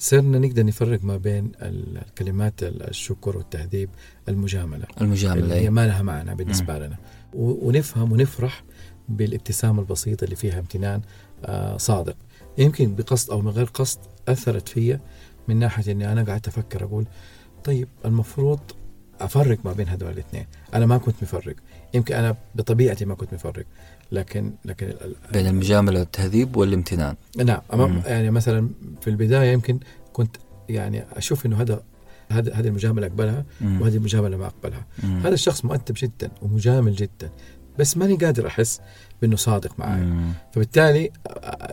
صرنا 0.00 0.38
نقدر 0.38 0.66
نفرق 0.66 1.04
ما 1.04 1.16
بين 1.16 1.52
ال- 1.62 1.98
الكلمات 1.98 2.62
ال- 2.62 2.82
الشكر 2.88 3.36
والتهذيب 3.36 3.90
المجاملة. 4.28 4.86
المجاملة 5.00 5.42
اللي 5.44 5.54
هي 5.54 5.58
أي. 5.60 5.70
ما 5.70 5.86
لها 5.86 6.02
معنى 6.02 6.34
بالنسبة 6.34 6.78
لنا. 6.78 6.96
ونفهم 7.34 8.12
ونفرح 8.12 8.64
بالابتسامة 9.08 9.80
البسيطة 9.80 10.24
اللي 10.24 10.36
فيها 10.36 10.58
امتنان 10.58 11.00
آه، 11.44 11.76
صادق. 11.76 12.16
يمكن 12.58 12.94
بقصد 12.94 13.30
أو 13.30 13.40
من 13.40 13.48
غير 13.50 13.66
قصد 13.66 13.98
أثرت 14.28 14.68
فيا 14.68 15.00
من 15.48 15.56
ناحية 15.58 15.92
إني 15.92 16.12
أنا 16.12 16.22
قعدت 16.24 16.48
أفكر 16.48 16.84
أقول 16.84 17.06
طيب 17.64 17.88
المفروض 18.04 18.60
أفرق 19.20 19.58
ما 19.64 19.72
بين 19.72 19.88
هذول 19.88 20.10
الاثنين. 20.10 20.46
أنا 20.74 20.86
ما 20.86 20.98
كنت 20.98 21.14
مفرق. 21.22 21.54
يمكن 21.94 22.14
أنا 22.14 22.36
بطبيعتي 22.54 23.04
ما 23.04 23.14
كنت 23.14 23.34
مفرق. 23.34 23.64
لكن 24.12 24.52
لكن 24.64 24.92
بين 25.32 25.46
المجاملة 25.46 26.00
والتهذيب 26.00 26.56
والامتنان 26.56 27.14
نعم 27.36 27.60
مم. 27.72 27.80
أمام 27.80 28.02
يعني 28.06 28.30
مثلا 28.30 28.68
في 29.00 29.10
البداية 29.10 29.52
يمكن 29.52 29.80
كنت 30.12 30.36
يعني 30.68 31.04
أشوف 31.16 31.46
إنه 31.46 31.62
هذا 31.62 31.82
هذا 32.30 32.54
هذه 32.54 32.68
المجاملة 32.68 33.06
أقبلها 33.06 33.44
مم. 33.60 33.82
وهذه 33.82 33.96
المجاملة 33.96 34.36
ما 34.36 34.46
أقبلها 34.46 34.86
مم. 35.02 35.20
هذا 35.20 35.34
الشخص 35.34 35.64
مؤدب 35.64 35.94
جدا 35.96 36.30
ومجامل 36.42 36.94
جدا 36.94 37.30
بس 37.78 37.96
ماني 37.96 38.16
قادر 38.16 38.46
أحس 38.46 38.80
بإنه 39.22 39.36
صادق 39.36 39.78
معي 39.78 40.00
مم. 40.00 40.32
فبالتالي 40.52 41.10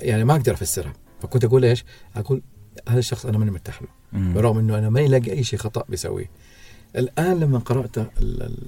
يعني 0.01 0.23
ما 0.23 0.33
أقدر 0.35 0.53
أفسرها 0.53 0.93
فكنت 1.21 1.45
أقول 1.45 1.65
إيش؟ 1.65 1.85
أقول 2.15 2.41
هذا 2.89 2.99
الشخص 2.99 3.25
أنا 3.25 3.37
ماني 3.37 3.51
مرتاح 3.51 3.81
له 3.81 3.87
مم. 4.13 4.33
برغم 4.33 4.57
إنه 4.57 4.77
أنا 4.77 4.89
ماني 4.89 5.07
لاقي 5.07 5.31
أي 5.31 5.43
شيء 5.43 5.59
خطأ 5.59 5.83
بيسويه 5.89 6.29
الآن 6.95 7.39
لما 7.39 7.59
قرأت 7.59 7.97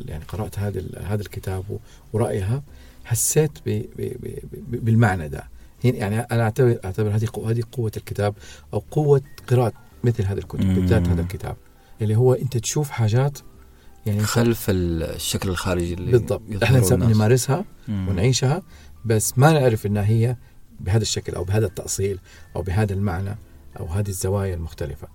يعني 0.05 0.23
قرأت 0.27 0.59
هذا 0.59 0.81
هذا 1.03 1.21
الكتاب 1.21 1.79
ورأيها 2.13 2.63
حسيت 3.09 3.51
ب 3.65 3.69
ب 3.69 4.01
ب 4.01 4.39
ب 4.53 4.85
بالمعنى 4.85 5.29
ده 5.29 5.49
يعني 5.83 6.19
أنا 6.19 6.43
اعتبر 6.43 6.79
أعتبر 6.85 7.15
هذه 7.15 7.27
قوة 7.33 7.51
هذه 7.51 7.63
قوة 7.71 7.91
الكتاب 7.97 8.33
أو 8.73 8.83
قوة 8.91 9.21
قراءة 9.47 9.73
مثل 10.03 10.23
هذه 10.25 10.37
الكتب. 10.37 10.59
بالذات 10.75 11.07
هذا 11.07 11.21
الكتاب 11.21 11.55
اللي 12.01 12.15
هو 12.15 12.33
أنت 12.33 12.57
تشوف 12.57 12.89
حاجات 12.89 13.37
يعني 14.05 14.19
خلف 14.23 14.65
الشكل 14.69 15.49
الخارجي 15.49 15.93
اللي 15.93 16.11
بالضبط 16.11 16.41
إحنا. 16.63 16.77
نمارسها. 17.13 17.65
ونعيشها 18.09 18.61
بس 19.05 19.37
ما 19.37 19.51
نعرف 19.51 19.85
انها 19.85 20.05
هي 20.05 20.35
بهذا 20.79 21.01
الشكل 21.01 21.35
أو 21.35 21.43
بهذا 21.43 21.65
التأصيل 21.65 22.19
أو 22.55 22.61
بهذا 22.61 22.93
المعنى 22.93 23.37
أو 23.79 23.85
هذه 23.85 24.09
الزوايا 24.09 24.55
المختلفة 24.55 25.07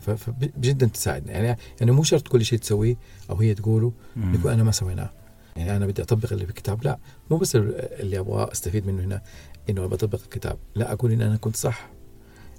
فجدا 0.00 0.86
تساعدنا 0.86 1.32
يعني 1.32 1.58
يعني 1.80 1.92
مو 1.92 2.02
شرط 2.02 2.28
كل 2.28 2.44
شيء 2.44 2.58
تسويه 2.58 2.96
أو 3.30 3.36
هي 3.36 3.54
تقوله. 3.54 3.92
يقول 4.16 4.52
أنا 4.52 4.62
ما 4.62 4.72
سويناه 4.72 5.10
يعني 5.56 5.76
أنا 5.76 5.86
بدي 5.86 6.02
أطبق 6.02 6.32
اللي 6.32 6.44
في 6.44 6.50
الكتاب 6.50 6.84
لا 6.84 6.98
مو 7.30 7.36
بس 7.36 7.56
اللي 7.56 8.18
أبغى 8.18 8.52
أستفيد 8.52 8.86
منه 8.86 9.02
هنا 9.04 9.22
إنه 9.70 9.86
بطبق 9.86 10.20
الكتاب 10.22 10.58
لا 10.74 10.92
أقول 10.92 11.12
ان 11.12 11.22
أنا 11.22 11.36
كنت 11.36 11.56
صح 11.56 11.88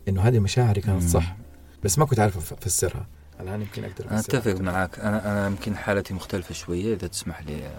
إنه 0.08 0.22
هذه 0.22 0.40
مشاعري 0.40 0.82
كانت. 0.82 1.04
صح 1.04 1.36
بس 1.84 2.00
ما 2.00 2.06
كنت 2.06 2.20
عارف 2.20 2.54
افسرها 2.54 3.08
الآن 3.40 3.62
يمكن 3.62 3.84
أقدر 3.84 4.06
أفسرها. 4.06 4.40
أتفق 4.40 4.62
معك 4.62 5.00
أنا 5.00 5.32
أنا 5.32 5.48
يمكن 5.48 5.76
حالتي 5.78 6.14
مختلفة 6.14 6.54
شوية 6.54 6.94
إذا 6.94 7.08
تسمح 7.08 7.42
لي. 7.42 7.72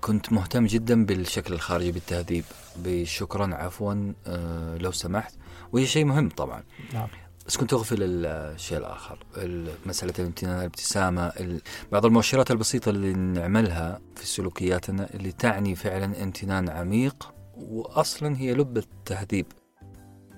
كنت 0.00 0.32
مهتم 0.32 0.66
جدا 0.66 1.04
بالشكل 1.04 1.54
الخارجي 1.54 1.92
بالتهذيب. 1.92 2.44
بشكرا 2.76 3.54
عفوا 3.54 4.12
آه، 4.26 4.76
لو 4.76 4.92
سمحت. 4.92 5.34
وهي 5.72 5.86
شيء 5.86 6.04
مهم 6.04 6.28
طبعا. 6.28 6.62
نعم. 6.94 7.08
بس 7.46 7.56
كنت 7.56 7.72
أغفل 7.72 7.96
الشيء 8.00 8.78
الآخر 8.78 9.18
ال- 9.36 9.72
مسألة 9.86 10.12
الامتنان 10.18 10.58
الابتسامة 10.60 11.26
ال- 11.26 11.60
بعض 11.92 12.06
المؤشرات 12.06 12.50
البسيطة 12.50 12.88
اللي 12.90 13.12
نعملها 13.12 14.00
في 14.16 14.26
سلوكياتنا 14.26 15.08
اللي 15.14 15.32
تعني 15.32 15.74
فعلا 15.74 16.22
امتنان 16.22 16.68
عميق 16.68 17.34
وأصلا 17.56 18.36
هي 18.36 18.54
لب 18.54 18.76
التهذيب. 18.76 19.46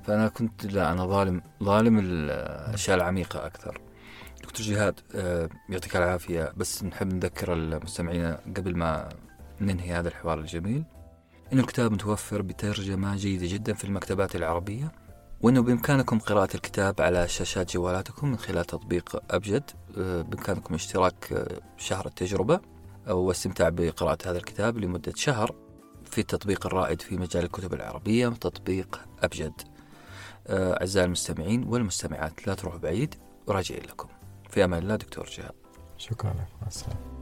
فأنا 0.04 0.28
كنت 0.28 0.64
لا 0.66 0.92
أنا 0.92 1.06
ظالم 1.06 1.42
ظالم 1.62 1.98
الأشياء 1.98 2.96
العميقة 2.96 3.46
أكثر. 3.46 3.80
دكتور 4.42 4.66
جهاد 4.66 5.00
آه، 5.14 5.48
يعطيك 5.68 5.96
العافية. 5.96 6.52
بس 6.56 6.84
نحب 6.84 7.14
نذكر 7.14 7.52
المستمعين 7.52 8.32
قبل 8.56 8.76
ما 8.76 9.08
ننهي 9.60 9.92
هذا 9.92 10.08
الحوار 10.08 10.38
الجميل 10.38 10.84
إنه 11.52 11.60
الكتاب 11.60 11.92
متوفر 11.92 12.42
بترجمة 12.42 13.16
جيدة 13.16 13.46
جدا 13.46 13.72
في 13.74 13.84
المكتبات 13.84 14.36
العربية. 14.36 14.92
وإنه 15.40 15.62
بإمكانكم 15.62 16.18
قراءة 16.18 16.54
الكتاب 16.54 17.00
على 17.00 17.28
شاشات 17.28 17.72
جوالاتكم 17.72 18.28
من 18.28 18.38
خلال 18.38 18.64
تطبيق 18.64 19.22
أبجد. 19.30 19.70
آه، 19.98 20.22
بإمكانكم 20.22 20.74
اشتراك 20.74 21.32
آه، 21.32 21.60
شهر 21.76 22.06
التجربة 22.06 22.60
أو 23.08 23.26
الاستمتاع 23.26 23.68
بقراءة 23.68 24.18
هذا 24.26 24.38
الكتاب 24.38 24.78
لمدة 24.78 25.12
شهر 25.16 25.54
في 26.04 26.20
التطبيق 26.20 26.66
الرائد 26.66 27.02
في 27.02 27.16
مجال 27.16 27.44
الكتب 27.44 27.74
العربية 27.74 28.28
تطبيق 28.28 29.00
أبجد. 29.22 29.52
آه، 30.46 30.80
أعزائي 30.80 31.06
المستمعين 31.06 31.64
والمستمعات 31.64 32.46
لا 32.46 32.54
تروحوا 32.54 32.78
بعيد 32.78 33.14
راجعين 33.48 33.82
لكم. 33.82 34.08
في 34.50 34.64
أمان 34.64 34.82
الله 34.82 34.96
دكتور 34.96 35.26
جهاد 35.38 35.54
شكرا 35.98 36.30
لك 36.30 36.48
مع 36.62 36.68
السلامة. 36.68 37.13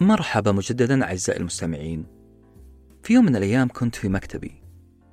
مرحبا 0.00 0.52
مجددا 0.52 1.04
أعزائي 1.04 1.40
المستمعين. 1.40 2.06
في 3.02 3.14
يوم 3.14 3.24
من 3.24 3.36
الأيام 3.36 3.68
كنت 3.68 3.94
في 3.94 4.08
مكتبي. 4.08 4.62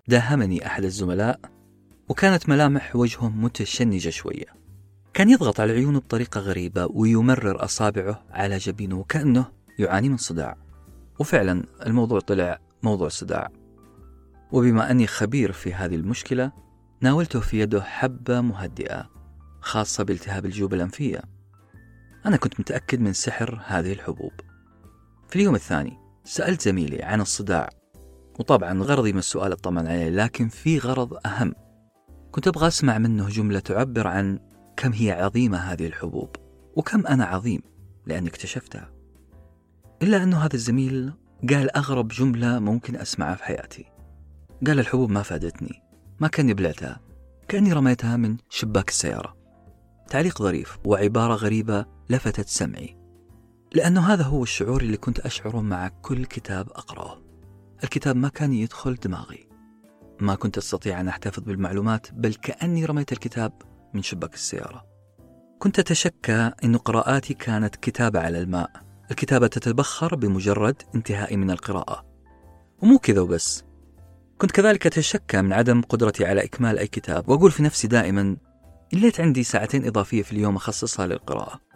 داهمني 0.07 0.65
أحد 0.65 0.83
الزملاء 0.83 1.39
وكانت 2.09 2.49
ملامح 2.49 2.95
وجهه 2.95 3.29
متشنجة 3.29 4.09
شوية. 4.09 4.45
كان 5.13 5.29
يضغط 5.29 5.59
على 5.59 5.73
عيونه 5.73 5.99
بطريقة 5.99 6.39
غريبة 6.41 6.85
ويمرر 6.85 7.63
أصابعه 7.63 8.23
على 8.29 8.57
جبينه 8.57 8.99
وكأنه 8.99 9.45
يعاني 9.79 10.09
من 10.09 10.17
صداع. 10.17 10.57
وفعلا 11.19 11.63
الموضوع 11.85 12.19
طلع 12.19 12.59
موضوع 12.83 13.09
صداع. 13.09 13.49
وبما 14.51 14.91
أني 14.91 15.07
خبير 15.07 15.51
في 15.51 15.73
هذه 15.73 15.95
المشكلة 15.95 16.51
ناولته 17.01 17.39
في 17.39 17.59
يده 17.59 17.81
حبة 17.81 18.41
مهدئة 18.41 19.09
خاصة 19.59 20.03
بالتهاب 20.03 20.45
الجيوب 20.45 20.73
الأنفية. 20.73 21.21
أنا 22.25 22.37
كنت 22.37 22.59
متأكد 22.59 22.99
من 22.99 23.13
سحر 23.13 23.61
هذه 23.65 23.93
الحبوب. 23.93 24.31
في 25.31 25.35
اليوم 25.35 25.55
الثاني 25.55 25.97
سألت 26.23 26.61
زميلي 26.61 27.03
عن 27.03 27.21
الصداع 27.21 27.69
وطبعا 28.39 28.83
غرضي 28.83 29.13
من 29.13 29.19
السؤال 29.19 29.51
الطمن 29.51 29.87
عليه 29.87 30.09
لكن 30.09 30.47
في 30.47 30.79
غرض 30.79 31.17
أهم. 31.25 31.53
كنت 32.31 32.47
أبغى 32.47 32.67
أسمع 32.67 32.97
منه 32.97 33.29
جملة 33.29 33.59
تعبر 33.59 34.07
عن 34.07 34.39
كم 34.77 34.93
هي 34.93 35.11
عظيمة 35.11 35.57
هذه 35.57 35.87
الحبوب 35.87 36.35
وكم 36.75 37.07
أنا 37.07 37.25
عظيم 37.25 37.61
لأني 38.05 38.29
اكتشفتها. 38.29 38.91
إلا 40.01 40.23
أنه 40.23 40.37
هذا 40.37 40.53
الزميل 40.55 41.13
قال 41.49 41.75
أغرب 41.75 42.07
جملة 42.07 42.59
ممكن 42.59 42.95
أسمعها 42.95 43.35
في 43.35 43.43
حياتي. 43.43 43.85
قال 44.67 44.79
الحبوب 44.79 45.09
ما 45.09 45.23
فادتني 45.23 45.83
ما 46.19 46.27
كاني 46.27 46.53
بلعتها 46.53 46.99
كأني 47.47 47.73
رميتها 47.73 48.17
من 48.17 48.37
شباك 48.49 48.89
السيارة. 48.89 49.37
تعليق 50.09 50.41
ظريف 50.41 50.77
وعبارة 50.85 51.33
غريبة 51.33 51.85
لفتت 52.09 52.47
سمعي. 52.47 53.00
لأنه 53.73 54.13
هذا 54.13 54.23
هو 54.23 54.43
الشعور 54.43 54.81
اللي 54.81 54.97
كنت 54.97 55.19
أشعره 55.19 55.61
مع 55.61 55.87
كل 55.87 56.25
كتاب 56.25 56.69
أقرأه. 56.69 57.21
الكتاب 57.83 58.15
ما 58.15 58.29
كان 58.29 58.53
يدخل 58.53 58.95
دماغي. 58.95 59.47
ما 60.19 60.35
كنت 60.35 60.57
أستطيع 60.57 60.99
أن 60.99 61.07
أحتفظ 61.07 61.43
بالمعلومات 61.43 62.07
بل 62.13 62.33
كأني 62.33 62.85
رميت 62.85 63.11
الكتاب 63.11 63.53
من 63.93 64.01
شباك 64.01 64.33
السيارة. 64.33 64.85
كنت 65.59 65.79
أتشكى 65.79 66.51
أن 66.63 66.77
قراءاتي 66.77 67.33
كانت 67.33 67.75
كتابة 67.75 68.19
على 68.19 68.39
الماء. 68.39 68.71
الكتابة 69.11 69.47
تتبخر 69.47 70.15
بمجرد 70.15 70.81
انتهائي 70.95 71.37
من 71.37 71.51
القراءة. 71.51 72.05
ومو 72.81 72.99
كذا 72.99 73.21
وبس. 73.21 73.63
كنت 74.37 74.51
كذلك 74.51 74.85
أتشكى 74.85 75.41
من 75.41 75.53
عدم 75.53 75.81
قدرتي 75.81 76.25
على 76.25 76.43
إكمال 76.43 76.79
أي 76.79 76.87
كتاب 76.87 77.29
وأقول 77.29 77.51
في 77.51 77.63
نفسي 77.63 77.87
دائما 77.87 78.37
ليت 78.93 79.19
عندي 79.21 79.43
ساعتين 79.43 79.85
إضافية 79.85 80.23
في 80.23 80.31
اليوم 80.31 80.55
أخصصها 80.55 81.07
للقراءة. 81.07 81.70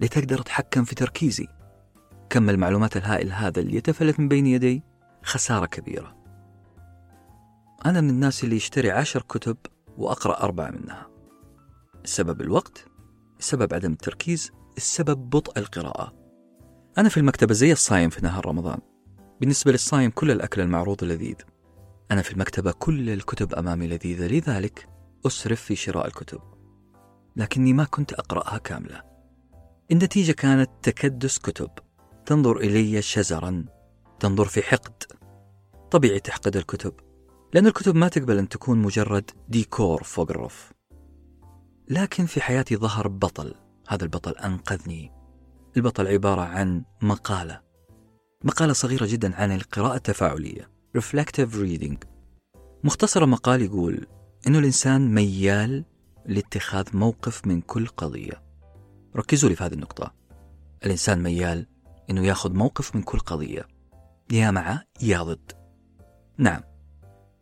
ليت 0.00 0.18
أقدر 0.18 0.40
أتحكم 0.40 0.84
في 0.84 0.94
تركيزي. 0.94 1.46
كم 2.30 2.50
المعلومات 2.50 2.96
الهائل 2.96 3.32
هذا 3.32 3.60
اللي 3.60 3.76
يتفلت 3.76 4.20
من 4.20 4.28
بين 4.28 4.46
يدي؟ 4.46 4.82
خسارة 5.22 5.66
كبيرة. 5.66 6.16
أنا 7.86 8.00
من 8.00 8.10
الناس 8.10 8.44
اللي 8.44 8.56
يشتري 8.56 8.90
عشر 8.90 9.22
كتب 9.22 9.56
وأقرأ 9.98 10.42
أربعة 10.42 10.70
منها. 10.70 11.10
السبب 12.04 12.40
الوقت؟ 12.40 12.84
السبب 13.38 13.74
عدم 13.74 13.92
التركيز؟ 13.92 14.50
السبب 14.76 15.30
بطء 15.30 15.58
القراءة. 15.58 16.14
أنا 16.98 17.08
في 17.08 17.16
المكتبة 17.16 17.54
زي 17.54 17.72
الصايم 17.72 18.10
في 18.10 18.20
نهار 18.22 18.46
رمضان. 18.46 18.78
بالنسبة 19.40 19.72
للصايم 19.72 20.10
كل 20.10 20.30
الأكل 20.30 20.60
المعروض 20.60 21.04
لذيذ. 21.04 21.36
أنا 22.10 22.22
في 22.22 22.32
المكتبة 22.32 22.72
كل 22.72 23.10
الكتب 23.10 23.54
أمامي 23.54 23.86
لذيذة 23.86 24.26
لذلك 24.26 24.88
أسرف 25.26 25.60
في 25.60 25.76
شراء 25.76 26.06
الكتب. 26.06 26.40
لكني 27.36 27.72
ما 27.72 27.84
كنت 27.84 28.12
أقرأها 28.12 28.58
كاملة. 28.58 29.09
النتيجة 29.92 30.32
كانت 30.32 30.70
تكدس 30.82 31.38
كتب. 31.38 31.70
تنظر 32.26 32.56
إلي 32.56 33.02
شزرا. 33.02 33.64
تنظر 34.20 34.44
في 34.44 34.62
حقد. 34.62 35.02
طبيعي 35.90 36.20
تحقد 36.20 36.56
الكتب. 36.56 36.92
لأن 37.54 37.66
الكتب 37.66 37.94
ما 37.94 38.08
تقبل 38.08 38.38
أن 38.38 38.48
تكون 38.48 38.78
مجرد 38.78 39.30
ديكور 39.48 40.02
فوق 40.02 40.30
الرف 40.30 40.72
لكن 41.88 42.26
في 42.26 42.40
حياتي 42.40 42.76
ظهر 42.76 43.08
بطل. 43.08 43.54
هذا 43.88 44.04
البطل 44.04 44.32
أنقذني. 44.32 45.12
البطل 45.76 46.06
عبارة 46.06 46.40
عن 46.40 46.84
مقالة. 47.02 47.60
مقالة 48.44 48.72
صغيرة 48.72 49.06
جدا 49.06 49.36
عن 49.36 49.52
القراءة 49.52 49.96
التفاعلية. 49.96 50.70
Reflective 50.98 51.52
Reading. 51.52 51.96
مختصر 52.84 53.26
مقال 53.26 53.62
يقول 53.62 54.06
إنه 54.46 54.58
الإنسان 54.58 55.14
ميال 55.14 55.84
لاتخاذ 56.26 56.96
موقف 56.96 57.46
من 57.46 57.60
كل 57.60 57.86
قضية. 57.86 58.49
ركزوا 59.16 59.48
لي 59.48 59.56
في 59.56 59.64
هذه 59.64 59.72
النقطة. 59.72 60.14
الإنسان 60.84 61.22
ميال 61.22 61.66
إنه 62.10 62.26
ياخذ 62.26 62.52
موقف 62.52 62.96
من 62.96 63.02
كل 63.02 63.18
قضية. 63.18 63.68
يا 64.30 64.50
مع 64.50 64.82
يا 65.02 65.22
ضد. 65.22 65.52
نعم 66.38 66.60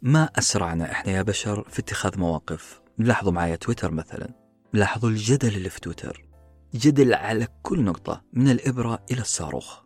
ما 0.02 0.24
أسرعنا 0.38 0.92
إحنا 0.92 1.12
يا 1.12 1.22
بشر 1.22 1.64
في 1.68 1.78
اتخاذ 1.78 2.18
مواقف. 2.18 2.80
لاحظوا 2.98 3.32
معايا 3.32 3.56
تويتر 3.56 3.90
مثلا. 3.90 4.34
لاحظوا 4.72 5.10
الجدل 5.10 5.56
اللي 5.56 5.70
في 5.70 5.80
تويتر. 5.80 6.28
جدل 6.74 7.14
على 7.14 7.48
كل 7.62 7.84
نقطة 7.84 8.22
من 8.32 8.48
الإبرة 8.48 8.98
إلى 9.10 9.20
الصاروخ. 9.20 9.80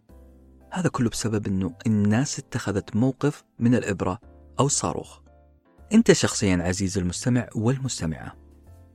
هذا 0.70 0.88
كله 0.88 1.10
بسبب 1.10 1.46
أنه 1.46 1.74
الناس 1.86 2.38
اتخذت 2.38 2.96
موقف 2.96 3.44
من 3.58 3.74
الإبرة 3.74 4.18
أو 4.60 4.66
الصاروخ. 4.66 5.18
أنت 5.92 6.12
شخصيا 6.12 6.56
عزيزي 6.56 7.00
المستمع 7.00 7.48
والمستمعة 7.54 8.36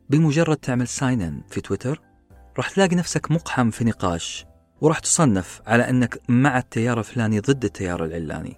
بمجرد 0.10 0.58
تعمل 0.58 0.88
ساين 0.88 1.44
في 1.50 1.62
تويتر 1.62 2.02
راح 2.58 2.70
تلاقي 2.70 2.96
نفسك 2.96 3.32
مقحم 3.32 3.70
في 3.70 3.84
نقاش 3.84 4.46
وراح 4.82 5.00
تصنف 5.00 5.62
على 5.68 5.90
أنك 5.90 6.22
مع 6.30 6.58
التيار 6.58 7.00
الفلاني 7.00 7.40
ضد 7.40 7.66
التيار 7.66 8.06
العلاني. 8.06 8.58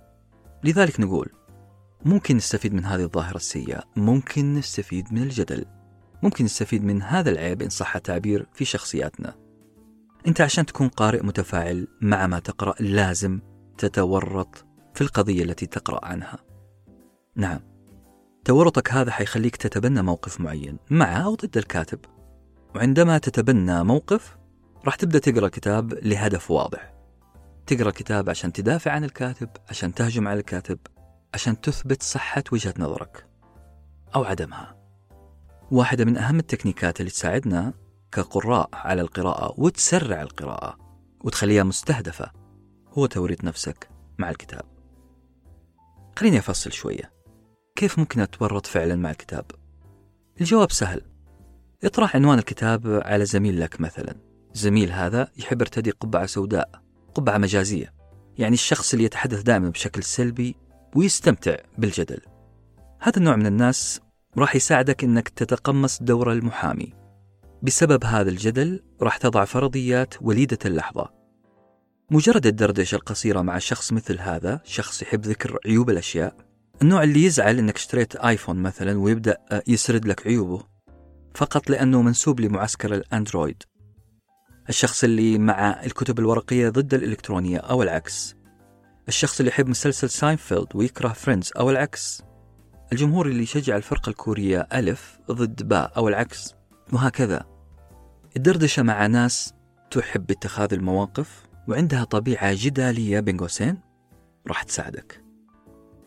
لذلك 0.63 0.99
نقول 0.99 1.29
ممكن 2.05 2.35
نستفيد 2.35 2.73
من 2.73 2.85
هذه 2.85 3.03
الظاهرة 3.03 3.35
السيئة 3.35 3.83
ممكن 3.95 4.53
نستفيد 4.53 5.13
من 5.13 5.23
الجدل. 5.23 5.65
ممكن 6.23 6.45
نستفيد 6.45 6.83
من 6.83 7.01
هذا 7.01 7.29
العيب 7.29 7.61
إن 7.61 7.69
صح 7.69 7.95
التعبير 7.95 8.47
في 8.53 8.65
شخصياتنا. 8.65 9.35
أنت 10.27 10.41
عشان 10.41 10.65
تكون 10.65 10.87
قارئ 10.87 11.23
متفاعل 11.23 11.87
مع 12.01 12.27
ما 12.27 12.39
تقرأ 12.39 12.75
لازم 12.79 13.39
تتورط 13.77 14.65
في 14.93 15.01
القضية 15.01 15.43
التي 15.43 15.65
تقرأ 15.65 16.05
عنها. 16.05 16.39
نعم 17.35 17.59
تورطك 18.45 18.93
هذا 18.93 19.11
حيخليك 19.11 19.55
تتبنى 19.55 20.01
موقف 20.01 20.41
معين 20.41 20.77
مع 20.89 21.25
أو 21.25 21.35
ضد 21.35 21.57
الكاتب. 21.57 21.99
وعندما 22.75 23.17
تتبنى 23.17 23.83
موقف 23.83 24.37
راح 24.85 24.95
تبدأ 24.95 25.19
تقرأ 25.19 25.47
كتاب 25.47 25.93
لهدف 25.93 26.51
واضح. 26.51 26.93
تقرأ 27.67 27.91
كتاب 27.91 28.29
عشان 28.29 28.53
تدافع 28.53 28.91
عن 28.91 29.03
الكاتب 29.03 29.49
عشان 29.69 29.93
تهجم 29.93 30.27
على 30.27 30.39
الكاتب 30.39 30.79
عشان 31.33 31.61
تثبت 31.61 32.03
صحة 32.03 32.43
وجهة 32.51 32.73
نظرك 32.77 33.27
أو 34.15 34.23
عدمها. 34.23 34.75
واحدة 35.71 36.05
من 36.05 36.17
أهم 36.17 36.39
التكنيكات 36.39 36.99
اللي 36.99 37.11
تساعدنا 37.11 37.73
كقراء 38.11 38.69
على 38.73 39.01
القراءة 39.01 39.53
وتسرع 39.57 40.21
القراءة 40.21 40.77
وتخليها 41.23 41.63
مستهدفة 41.63 42.31
هو 42.87 43.05
توريط 43.05 43.43
نفسك 43.43 43.89
مع 44.17 44.29
الكتاب. 44.29 44.63
خليني 46.15 46.39
أفصل 46.39 46.71
شوية. 46.71 47.11
كيف 47.75 47.99
ممكن 47.99 48.21
أتورط 48.21 48.65
فعلا 48.65 48.95
مع 48.95 49.11
الكتاب؟ 49.11 49.45
الجواب 50.41 50.71
سهل. 50.71 51.08
اطرح 51.83 52.15
عنوان 52.15 52.39
الكتاب 52.39 53.01
على 53.05 53.25
زميل 53.25 53.59
لك 53.59 53.81
مثلا. 53.81 54.15
زميل 54.53 54.91
هذا 54.91 55.27
يحب 55.37 55.61
يرتدي 55.61 55.91
قبعة 55.91 56.25
سوداء 56.25 56.69
قبعة 57.13 57.37
مجازية 57.37 57.93
يعني 58.37 58.53
الشخص 58.53 58.93
اللي 58.93 59.05
يتحدث 59.05 59.41
دائما 59.41 59.69
بشكل 59.69 60.03
سلبي 60.03 60.55
ويستمتع 60.95 61.55
بالجدل. 61.77 62.19
هذا 62.99 63.17
النوع 63.17 63.35
من 63.35 63.45
الناس 63.45 64.01
راح 64.37 64.55
يساعدك 64.55 65.03
إنك 65.03 65.29
تتقمص 65.29 66.03
دور 66.03 66.31
المحامي. 66.31 66.93
بسبب 67.63 68.03
هذا 68.03 68.29
الجدل 68.29 68.83
راح 69.01 69.17
تضع 69.17 69.45
فرضيات 69.45 70.13
وليدة 70.21 70.59
اللحظة. 70.65 71.09
مجرد 72.11 72.45
الدردشة 72.45 72.95
القصيرة 72.95 73.41
مع 73.41 73.57
شخص 73.57 73.93
مثل 73.93 74.19
هذا 74.19 74.61
شخص 74.63 75.01
يحب 75.01 75.25
ذكر 75.25 75.57
عيوب 75.65 75.89
الأشياء 75.89 76.35
النوع 76.81 77.03
اللي 77.03 77.23
يزعل 77.23 77.57
إنك 77.57 77.75
اشتريت 77.75 78.15
آيفون 78.15 78.55
مثلا 78.61 78.99
ويبدأ 78.99 79.37
يسرد 79.67 80.05
لك 80.05 80.27
عيوبه. 80.27 80.78
فقط 81.35 81.69
لأنه 81.69 82.01
منسوب 82.01 82.39
لمعسكر 82.39 82.93
الأندرويد. 82.93 83.63
الشخص 84.69 85.03
اللي 85.03 85.37
مع 85.37 85.83
الكتب 85.83 86.19
الورقية 86.19 86.69
ضد 86.69 86.93
الإلكترونية 86.93 87.57
أو 87.57 87.83
العكس. 87.83 88.35
الشخص 89.07 89.39
اللي 89.39 89.49
يحب 89.49 89.67
مسلسل 89.67 90.09
ساينفيلد 90.09 90.67
ويكره 90.75 91.07
فريندز 91.07 91.51
أو 91.57 91.69
العكس. 91.69 92.23
الجمهور 92.91 93.27
اللي 93.27 93.43
يشجع 93.43 93.77
الفرقة 93.77 94.09
الكورية 94.09 94.67
ألف 94.73 95.19
ضد 95.31 95.67
باء 95.67 95.91
أو 95.97 96.07
العكس. 96.07 96.53
وهكذا. 96.93 97.45
الدردشة 98.37 98.83
مع 98.83 99.07
ناس 99.07 99.53
تحب 99.91 100.31
اتخاذ 100.31 100.73
المواقف 100.73 101.43
وعندها 101.67 102.03
طبيعة 102.03 102.55
جدالية. 102.57 103.19
بين 103.19 103.37
قوسين 103.37 103.77
راح 104.47 104.63
تساعدك. 104.63 105.23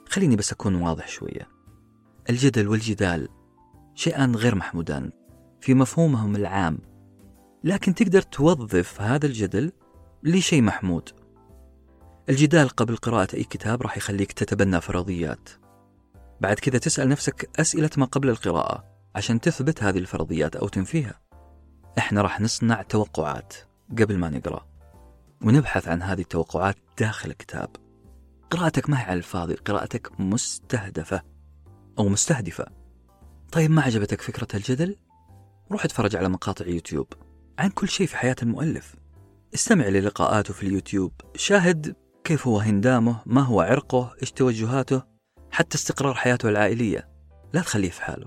خليني 0.09 0.37
بس 0.37 0.53
أكون 0.53 0.75
واضح 0.75 1.09
شوية. 1.09 1.49
الجدل 2.31 2.69
والجدال 2.69 3.29
شيئان 3.95 4.37
غير 4.37 4.55
محمودان 4.55 5.13
في 5.61 5.75
مفهومهم 5.75 6.37
العام 6.37 6.79
لكن 7.65 7.95
تقدر 7.95 8.23
توظف 8.23 9.01
هذا 9.01 9.27
الجدل 9.27 9.73
لشيء 10.23 10.63
محمود. 10.63 11.09
الجدال 12.29 12.69
قبل 12.69 12.97
قراءة 12.97 13.37
أي 13.37 13.45
كتاب 13.45 13.83
راح 13.83 13.97
يخليك 13.97 14.33
تتبنى 14.33 14.81
فرضيات. 14.81 15.49
بعد 16.41 16.59
كذا 16.59 16.79
تسأل 16.79 17.09
نفسك 17.09 17.51
أسئلة 17.61 17.91
ما 17.97 18.07
قبل 18.07 18.29
القراءة 18.29 18.85
عشان 19.15 19.41
تثبت 19.41 19.83
هذه 19.83 19.99
الفرضيات 19.99 20.57
أو 20.57 20.69
تنفيها. 20.69 21.21
إحنا 21.99 22.23
راح 22.23 22.41
نصنع 22.41 22.83
توقعات 22.83 23.55
قبل 23.99 24.19
ما 24.19 24.31
نقرأ 24.31 24.67
ونبحث 25.45 25.89
عن 25.89 26.03
هذه 26.03 26.21
التوقعات 26.21 26.77
داخل 26.99 27.31
الكتاب. 27.31 27.69
قراءتك 28.51 28.91
ما 28.91 29.01
هي 29.01 29.05
على 29.05 29.19
الفاضي 29.19 29.55
قراءتك 29.55 30.21
مستهدفة 30.21 31.23
أو 31.99 32.09
مستهدفة. 32.09 32.82
طيب 33.53 33.71
ما 33.71 33.83
عجبتك 33.83 34.21
فكرة 34.21 34.57
الجدل؟ 34.57 34.97
روح 35.73 35.85
اتفرج 35.85 36.17
على 36.17 36.29
مقاطع 36.29 36.67
يوتيوب 36.67 37.07
عن 37.59 37.71
كل 37.71 37.89
شيء 37.89 38.07
في 38.07 38.17
حياة 38.17 38.37
المؤلف. 38.43 38.95
استمع 39.55 39.89
للقاءاته 39.89 40.55
في 40.55 40.63
اليوتيوب. 40.63 41.13
شاهد 41.37 41.97
كيف 42.25 42.47
هو 42.47 42.59
هندامه 42.59 43.23
ما 43.27 43.41
هو 43.41 43.61
عرقه 43.61 44.15
إيش 44.23 44.33
توجهاته 44.33 45.03
حتى 45.51 45.77
استقرار 45.77 46.15
حياته 46.15 46.49
العائلية. 46.49 47.09
لا 47.53 47.61
تخليه 47.61 47.91
في 47.91 48.03
حاله. 48.03 48.27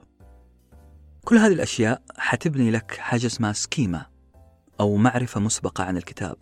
كل 1.23 1.38
هذه 1.38 1.53
الأشياء 1.53 2.01
حتبني 2.17 2.71
لك 2.71 2.91
حاجة 2.91 3.25
اسمها 3.25 3.53
schema 3.53 4.05
أو 4.79 4.95
معرفة 4.95 5.39
مسبقة 5.39 5.83
عن 5.83 5.97
الكتاب 5.97 6.38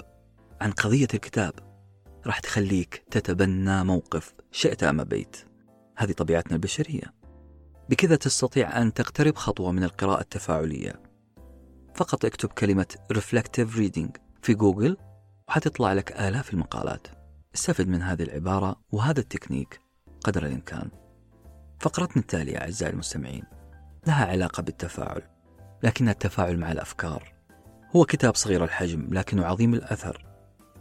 عن 0.62 0.72
قضية 0.72 1.08
الكتاب. 1.14 1.54
راح 2.26 2.40
تخليك 2.40 3.04
تتبنى 3.12 3.84
موقف 3.84 4.34
شئت 4.52 4.84
أم 4.84 5.00
أبيت. 5.00 5.38
هذه 5.96 6.12
طبيعتنا 6.12 6.54
البشرية. 6.54 7.23
بكذا 7.90 8.16
تستطيع 8.16 8.82
أن 8.82 8.94
تقترب 8.94 9.36
خطوة 9.36 9.72
من 9.72 9.84
القراءة 9.84 10.22
التفاعلية. 10.22 10.94
فقط 11.96 12.26
اكتب 12.26 12.50
كلمة 12.50 12.96
reflective 13.14 13.76
reading 13.78 14.20
في 14.42 14.54
جوجل 14.54 14.98
وحتطلع 15.48 15.94
لك 15.94 16.12
آلاف 16.12 16.54
المقالات. 16.54 17.08
استفد 17.56 17.88
من 17.88 18.02
هذه 18.02 18.24
العبارة 18.24 18.76
وهذا 18.92 19.20
التكنيك 19.20 19.82
قدر 20.24 20.46
الإمكان. 20.46 20.90
فقرتنا 21.80 22.22
التالية 22.22 22.58
أعزائي 22.58 22.94
المستمعين 22.94 23.44
لها 24.08 24.26
علاقة 24.26 24.64
بالتفاعل 24.64 25.22
لكن 25.84 26.10
التفاعل 26.10 26.58
مع 26.58 26.72
الأفكار. 26.72 27.34
هو 27.96 28.06
كتاب 28.06 28.36
صغير 28.36 28.64
الحجم 28.64 29.08
لكنه 29.12 29.46
عظيم 29.46 29.74
الأثر. 29.74 30.26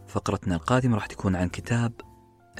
فقرتنا 0.07 0.55
القادمة 0.55 0.95
راح 0.95 1.05
تكون 1.05 1.35
عن 1.35 1.49
كتاب 1.49 1.91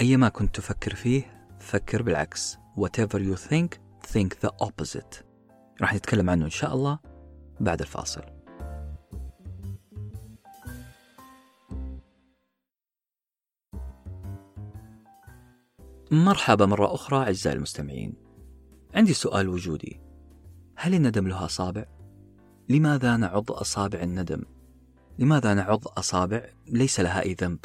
أيما 0.01 0.29
كنت 0.29 0.55
تفكر 0.55 0.95
فيه 0.95 1.47
فكر 1.59 2.01
بالعكس. 2.01 2.57
Whatever 2.79 3.19
you 3.19 3.49
think 3.49 3.82
think 4.07 4.29
the 4.39 4.51
opposite 4.65 5.23
راح 5.81 5.93
نتكلم 5.95 6.29
عنه 6.29 6.45
إن 6.45 6.49
شاء 6.49 6.73
الله 6.73 6.99
بعد 7.59 7.81
الفاصل 7.81 8.21
مرحبا 16.11 16.65
مرة 16.65 16.93
أخرى 16.93 17.17
أعزائي 17.17 17.55
المستمعين 17.55 18.13
عندي 18.95 19.13
سؤال 19.13 19.49
وجودي 19.49 20.01
هل 20.75 20.93
الندم 20.93 21.27
له 21.27 21.45
أصابع؟ 21.45 21.85
لماذا 22.69 23.17
نعض 23.17 23.51
أصابع 23.51 24.01
الندم؟ 24.01 24.43
لماذا 25.19 25.53
نعض 25.53 25.87
أصابع 25.87 26.49
ليس 26.67 26.99
لها 26.99 27.21
أي 27.21 27.33
ذنب؟ 27.33 27.59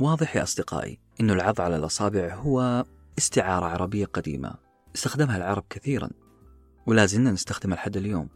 واضح 0.00 0.36
يا 0.36 0.42
أصدقائي 0.42 0.98
أن 1.20 1.30
العض 1.30 1.60
على 1.60 1.76
الأصابع 1.76 2.34
هو 2.34 2.84
استعارة 3.18 3.66
عربية 3.66 4.04
قديمة 4.04 4.54
استخدمها 4.94 5.36
العرب 5.36 5.64
كثيرا 5.70 6.10
ولا 6.86 7.06
زلنا 7.06 7.32
نستخدمها 7.32 7.76
لحد 7.76 7.96
اليوم. 7.96 8.28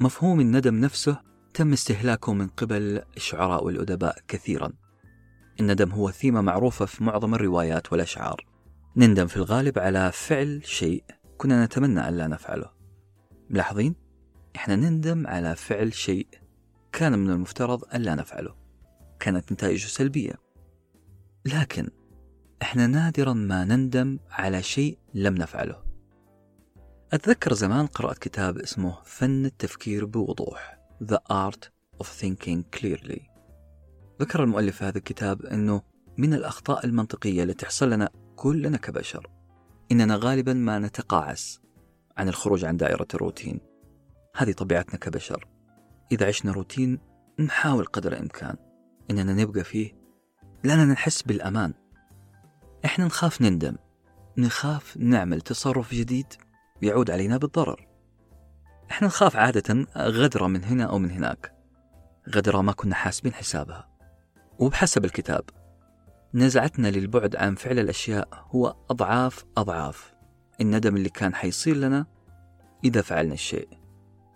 مفهوم 0.00 0.40
الندم 0.40 0.74
نفسه 0.74 1.20
تم 1.54 1.72
استهلاكه 1.72 2.32
من 2.32 2.46
قبل 2.46 3.02
الشعراء 3.16 3.64
والأدباء 3.64 4.18
كثيرا. 4.28 4.72
الندم 5.60 5.90
هو 5.90 6.10
ثيمة 6.10 6.40
معروفة 6.40 6.84
في 6.84 7.04
معظم 7.04 7.34
الروايات 7.34 7.92
والأشعار. 7.92 8.46
نندم 8.96 9.26
في 9.26 9.36
الغالب 9.36 9.78
على 9.78 10.12
فعل 10.12 10.60
شيء 10.64 11.04
كنا 11.38 11.64
نتمنى 11.64 12.08
أن 12.08 12.16
لا 12.16 12.26
نفعله. 12.26 12.70
ملاحظين؟ 13.50 13.94
إحنا 14.56 14.76
نندم 14.76 15.26
على 15.26 15.56
فعل 15.56 15.94
شيء 15.94 16.26
كان 16.92 17.18
من 17.18 17.30
المفترض 17.30 17.84
أن 17.94 18.00
لا 18.00 18.14
نفعله. 18.14 18.54
كانت 19.20 19.52
نتائجه 19.52 19.86
سلبية. 19.86 20.34
لكن 21.44 21.88
إحنا 22.62 22.86
نادرا 22.86 23.32
ما 23.32 23.64
نندم 23.64 24.18
على 24.30 24.62
شيء 24.62 24.98
لم 25.14 25.34
نفعله. 25.34 25.82
أتذكر 27.12 27.52
زمان 27.52 27.86
قرأت 27.86 28.18
كتاب 28.18 28.58
اسمه 28.58 28.98
فن 29.04 29.44
التفكير 29.44 30.04
بوضوح 30.04 30.78
The 31.04 31.18
Art 31.32 31.68
of 32.02 32.06
Thinking 32.06 32.78
Clearly. 32.78 33.20
ذكر 34.20 34.44
المؤلف 34.44 34.76
في 34.76 34.84
هذا 34.84 34.98
الكتاب 34.98 35.42
أنه 35.46 35.82
من 36.16 36.34
الأخطاء 36.34 36.86
المنطقية 36.86 37.42
التي 37.42 37.54
تحصل 37.54 37.90
لنا 37.90 38.08
كلنا 38.36 38.76
كبشر 38.76 39.30
إننا 39.92 40.16
غالبا 40.16 40.52
ما 40.52 40.78
نتقاعس 40.78 41.60
عن 42.16 42.28
الخروج 42.28 42.64
عن 42.64 42.76
دائرة 42.76 43.06
الروتين. 43.14 43.60
هذه 44.36 44.52
طبيعتنا 44.52 44.98
كبشر. 44.98 45.46
إذا 46.12 46.26
عشنا 46.26 46.52
روتين 46.52 46.98
نحاول 47.38 47.84
قدر 47.84 48.12
الإمكان 48.12 48.56
إننا 49.10 49.34
نبقى 49.34 49.64
فيه 49.64 49.92
لأننا 50.64 50.92
نحس 50.92 51.22
بالأمان. 51.22 51.74
إحنا 52.84 53.04
نخاف 53.04 53.42
نندم. 53.42 53.76
نخاف 54.38 54.96
نعمل 54.96 55.40
تصرف 55.40 55.94
جديد 55.94 56.26
يعود 56.82 57.10
علينا 57.10 57.36
بالضرر. 57.36 57.88
إحنا 58.90 59.08
نخاف 59.08 59.36
عادة 59.36 59.86
غدرة 59.96 60.46
من 60.46 60.64
هنا 60.64 60.84
أو 60.84 60.98
من 60.98 61.10
هناك. 61.10 61.54
غدرة 62.34 62.60
ما 62.60 62.72
كنا 62.72 62.94
حاسبين 62.94 63.34
حسابها. 63.34 63.88
وبحسب 64.58 65.04
الكتاب 65.04 65.44
نزعتنا 66.34 66.88
للبعد 66.88 67.36
عن 67.36 67.54
فعل 67.54 67.78
الأشياء 67.78 68.28
هو 68.50 68.76
أضعاف 68.90 69.44
أضعاف. 69.56 70.14
الندم 70.60 70.96
اللي 70.96 71.08
كان 71.08 71.34
حيصير 71.34 71.76
لنا 71.76 72.06
إذا 72.84 73.02
فعلنا 73.02 73.34
الشيء. 73.34 73.68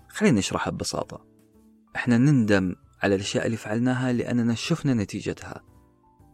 خلينا 0.09 0.39
نشرحها 0.39 0.71
ببساطة. 0.71 1.27
إحنا 1.97 2.19
نندم 2.19 2.75
على 3.03 3.15
الأشياء 3.15 3.47
اللي 3.47 3.57
فعلناها 3.57 4.13
لأننا 4.13 4.55
شفنا 4.55 4.95
نتيجتها. 4.95 5.63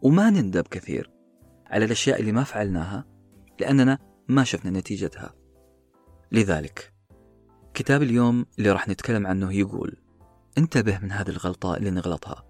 وما 0.01 0.29
نندم 0.29 0.61
كثير. 0.61 1.18
على 1.69 1.85
الأشياء 1.85 2.19
اللي 2.19 2.31
ما 2.31 2.43
فعلناها 2.43 3.05
لأننا 3.59 3.97
ما 4.27 4.43
شفنا 4.43 4.79
نتيجتها. 4.79 5.33
لذلك 6.31 6.93
كتاب 7.73 8.01
اليوم 8.01 8.45
اللي 8.59 8.71
راح 8.71 8.87
نتكلم 8.87 9.27
عنه 9.27 9.53
يقول 9.53 9.97
انتبه 10.57 10.99
من 10.99 11.11
هذه 11.11 11.29
الغلطة 11.29 11.77
اللي 11.77 11.89
نغلطها. 11.89 12.45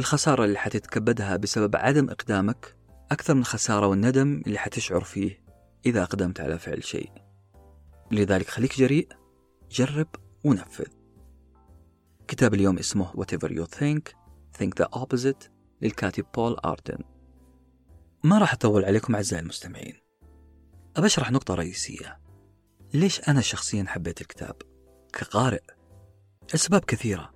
الخسارة 0.00 0.44
اللي 0.44 0.58
حتتكبدها 0.58 1.36
بسبب 1.36 1.76
عدم 1.76 2.10
إقدامك 2.10 2.76
أكثر 3.10 3.34
من 3.34 3.40
الخسارة 3.40 3.86
والندم 3.86 4.42
اللي 4.46 4.58
حتشعر 4.58 5.00
فيه 5.00 5.44
إذا 5.86 6.02
أقدمت 6.02 6.40
على 6.40 6.58
فعل 6.58 6.84
شيء. 6.84 7.10
لذلك 8.10 8.48
خليك 8.48 8.78
جريء 8.78 9.08
جرب 9.70 10.08
ونفذ. 10.44 10.86
كتاب 12.28 12.54
اليوم 12.54 12.78
اسمه 12.78 13.12
Whatever 13.12 13.48
You 13.48 13.64
Think 13.78 14.02
Think 14.58 14.82
the 14.82 14.98
Opposite 14.98 15.48
للكاتب 15.82 16.24
بول 16.34 16.56
آرتن 16.64 16.98
ما 18.24 18.38
راح 18.38 18.52
أطول 18.52 18.84
عليكم 18.84 19.14
أعزائي 19.14 19.42
المستمعين. 19.42 19.94
أبشرح 20.96 21.30
نقطة 21.30 21.54
رئيسية. 21.54 22.20
ليش 22.94 23.28
أنا 23.28 23.40
شخصيا 23.40 23.84
حبيت 23.88 24.20
الكتاب؟ 24.20 24.56
كقارئ. 25.12 25.62
أسباب 26.54 26.84
كثيرة. 26.84 27.34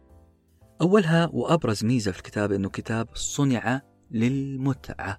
أولها 0.81 1.31
وأبرز 1.33 1.85
ميزة 1.85 2.13
في 2.13 2.19
الكتاب 2.19 2.53
أنه 2.53 2.69
كتاب 2.69 3.09
صنع 3.15 3.83
للمتعة. 4.11 5.19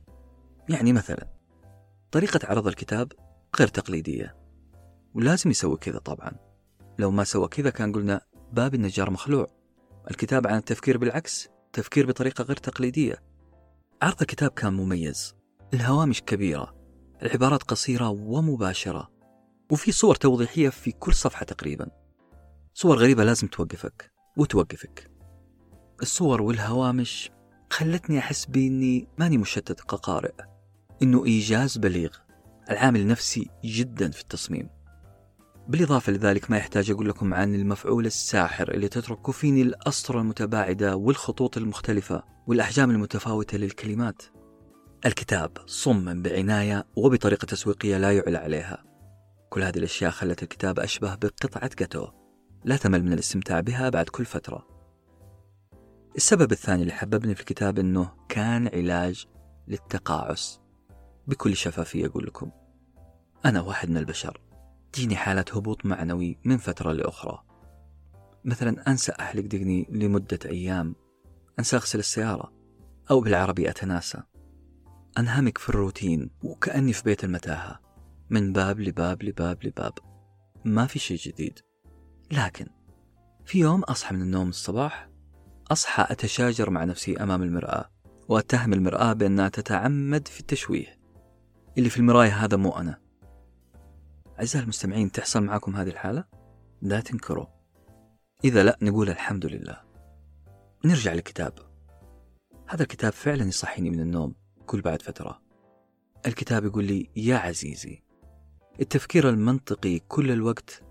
يعني 0.69 0.93
مثلا 0.93 1.27
طريقة 2.11 2.39
عرض 2.43 2.67
الكتاب 2.67 3.11
غير 3.59 3.67
تقليدية. 3.67 4.35
ولازم 5.13 5.49
يسوي 5.49 5.77
كذا 5.77 5.99
طبعا. 5.99 6.31
لو 6.99 7.11
ما 7.11 7.23
سوى 7.23 7.47
كذا 7.47 7.69
كان 7.69 7.91
قلنا 7.91 8.21
باب 8.51 8.75
النجار 8.75 9.09
مخلوع. 9.09 9.47
الكتاب 10.11 10.47
عن 10.47 10.57
التفكير 10.57 10.97
بالعكس 10.97 11.49
تفكير 11.73 12.07
بطريقة 12.07 12.43
غير 12.43 12.57
تقليدية. 12.57 13.23
عرض 14.01 14.21
الكتاب 14.21 14.51
كان 14.51 14.73
مميز. 14.73 15.42
الهوامش 15.73 16.21
كبيرة 16.21 16.75
العبارات 17.23 17.63
قصيرة 17.63 18.09
ومباشرة 18.09 19.09
وفي 19.71 19.91
صور 19.91 20.15
توضيحية 20.15 20.69
في 20.69 20.91
كل 20.91 21.13
صفحة 21.13 21.45
تقريبا. 21.45 21.89
صور 22.73 22.97
غريبة 22.97 23.23
لازم 23.23 23.47
توقفك 23.47 24.11
وتوقفك. 24.37 25.11
الصور 26.01 26.41
والهوامش 26.41 27.31
خلتني 27.69 28.19
أحس 28.19 28.45
بإني 28.45 29.07
ماني 29.17 29.37
مشتت 29.37 29.79
كقارئ 29.81 30.33
إنه 31.01 31.25
إيجاز 31.25 31.77
بليغ 31.77 32.11
العامل 32.69 32.99
النفسي 32.99 33.49
جدا 33.65 34.11
في 34.11 34.21
التصميم. 34.21 34.69
بالإضافة 35.67 36.11
لذلك 36.11 36.51
ما 36.51 36.57
يحتاج 36.57 36.91
أقول 36.91 37.09
لكم 37.09 37.33
عن 37.33 37.55
المفعول 37.55 38.05
الساحر 38.05 38.71
اللي 38.71 38.87
تترك 38.87 39.31
فيني 39.31 39.61
الأسطر 39.61 40.19
المتباعدة 40.19 40.95
والخطوط 40.95 41.57
المختلفة 41.57 42.23
والأحجام 42.47 42.91
المتفاوتة 42.91 43.57
للكلمات. 43.57 44.21
الكتاب 45.05 45.57
صمم 45.65 46.21
بعناية 46.21 46.85
وبطريقة 46.95 47.45
تسويقية 47.45 47.97
لا 47.97 48.11
يعلى 48.11 48.37
عليها. 48.37 48.83
كل 49.49 49.63
هذه 49.63 49.77
الأشياء 49.77 50.11
خلت 50.11 50.43
الكتاب 50.43 50.79
أشبه 50.79 51.15
بقطعة 51.15 51.69
جاتو 51.79 52.07
لا 52.63 52.77
تمل 52.77 53.03
من 53.03 53.13
الاستمتاع 53.13 53.59
بها 53.59 53.89
بعد 53.89 54.09
كل 54.09 54.25
فترة. 54.25 54.67
السبب 56.15 56.51
الثاني 56.51 56.81
اللي 56.81 56.93
حببني 56.93 57.35
في 57.35 57.41
الكتاب 57.41 57.79
أنه 57.79 58.11
كان 58.29 58.67
علاج 58.67 59.25
للتقاعس. 59.67 60.59
بكل 61.27 61.55
شفافية 61.55 62.05
أقول 62.05 62.25
لكم 62.25 62.51
أنا 63.45 63.61
واحد 63.61 63.89
من 63.89 63.97
البشر 63.97 64.41
تجيني 64.93 65.15
حالة 65.15 65.45
هبوط 65.53 65.85
معنوي 65.85 66.39
من 66.45 66.57
فترة 66.57 66.91
لأخرى. 66.91 67.43
مثلا 68.45 68.87
أنسى 68.87 69.11
أحلق 69.19 69.43
دقني 69.45 69.87
لمدة 69.89 70.39
أيام 70.45 70.95
أنسى 71.59 71.75
أغسل 71.75 71.99
السيارة 71.99 72.53
أو 73.11 73.21
بالعربي 73.21 73.69
أتناسى. 73.69 74.23
أنهمك 75.17 75.57
في 75.57 75.69
الروتين 75.69 76.29
وكأني 76.43 76.93
في 76.93 77.03
بيت 77.03 77.23
المتاهة. 77.23 77.79
من 78.29 78.53
باب 78.53 78.79
لباب 78.79 79.23
لباب 79.23 79.63
لباب. 79.63 79.93
ما 80.65 80.87
في 80.87 80.99
شيء 80.99 81.17
جديد. 81.17 81.59
لكن 82.31 82.67
في 83.45 83.59
يوم 83.59 83.83
أصحى 83.83 84.15
من 84.15 84.21
النوم 84.21 84.49
الصباح 84.49 85.09
أصحى 85.71 86.05
أتشاجر 86.09 86.69
مع 86.69 86.83
نفسي 86.83 87.17
أمام 87.17 87.43
المرآة 87.43 87.89
وأتهم 88.27 88.73
المرآة 88.73 89.13
بأنها 89.13 89.49
تتعمد 89.49 90.27
في 90.27 90.39
التشويه. 90.39 90.99
اللي 91.77 91.89
في 91.89 91.97
المراية 91.97 92.45
هذا 92.45 92.57
مو 92.57 92.71
أنا. 92.71 92.99
أعزائي 94.39 94.63
المستمعين 94.63 95.11
تحصل 95.11 95.43
معكم 95.43 95.75
هذه 95.75 95.89
الحالة؟ 95.89 96.23
لا 96.81 96.99
تنكروا. 96.99 97.45
إذا 98.43 98.63
لا 98.63 98.77
نقول 98.81 99.09
الحمد 99.09 99.45
لله. 99.45 99.81
نرجع 100.85 101.13
للكتاب. 101.13 101.53
هذا 102.67 102.81
الكتاب 102.81 103.13
فعلا 103.13 103.43
يصحيني 103.43 103.89
من 103.89 103.99
النوم. 103.99 104.42
كل 104.65 104.81
بعد 104.81 105.01
فترة. 105.01 105.41
الكتاب 106.25 106.65
يقول 106.65 106.85
لي 106.85 107.09
يا 107.15 107.37
عزيزي 107.37 108.03
التفكير 108.79 109.29
المنطقي 109.29 109.99
كل 109.99 110.31
الوقت 110.31 110.83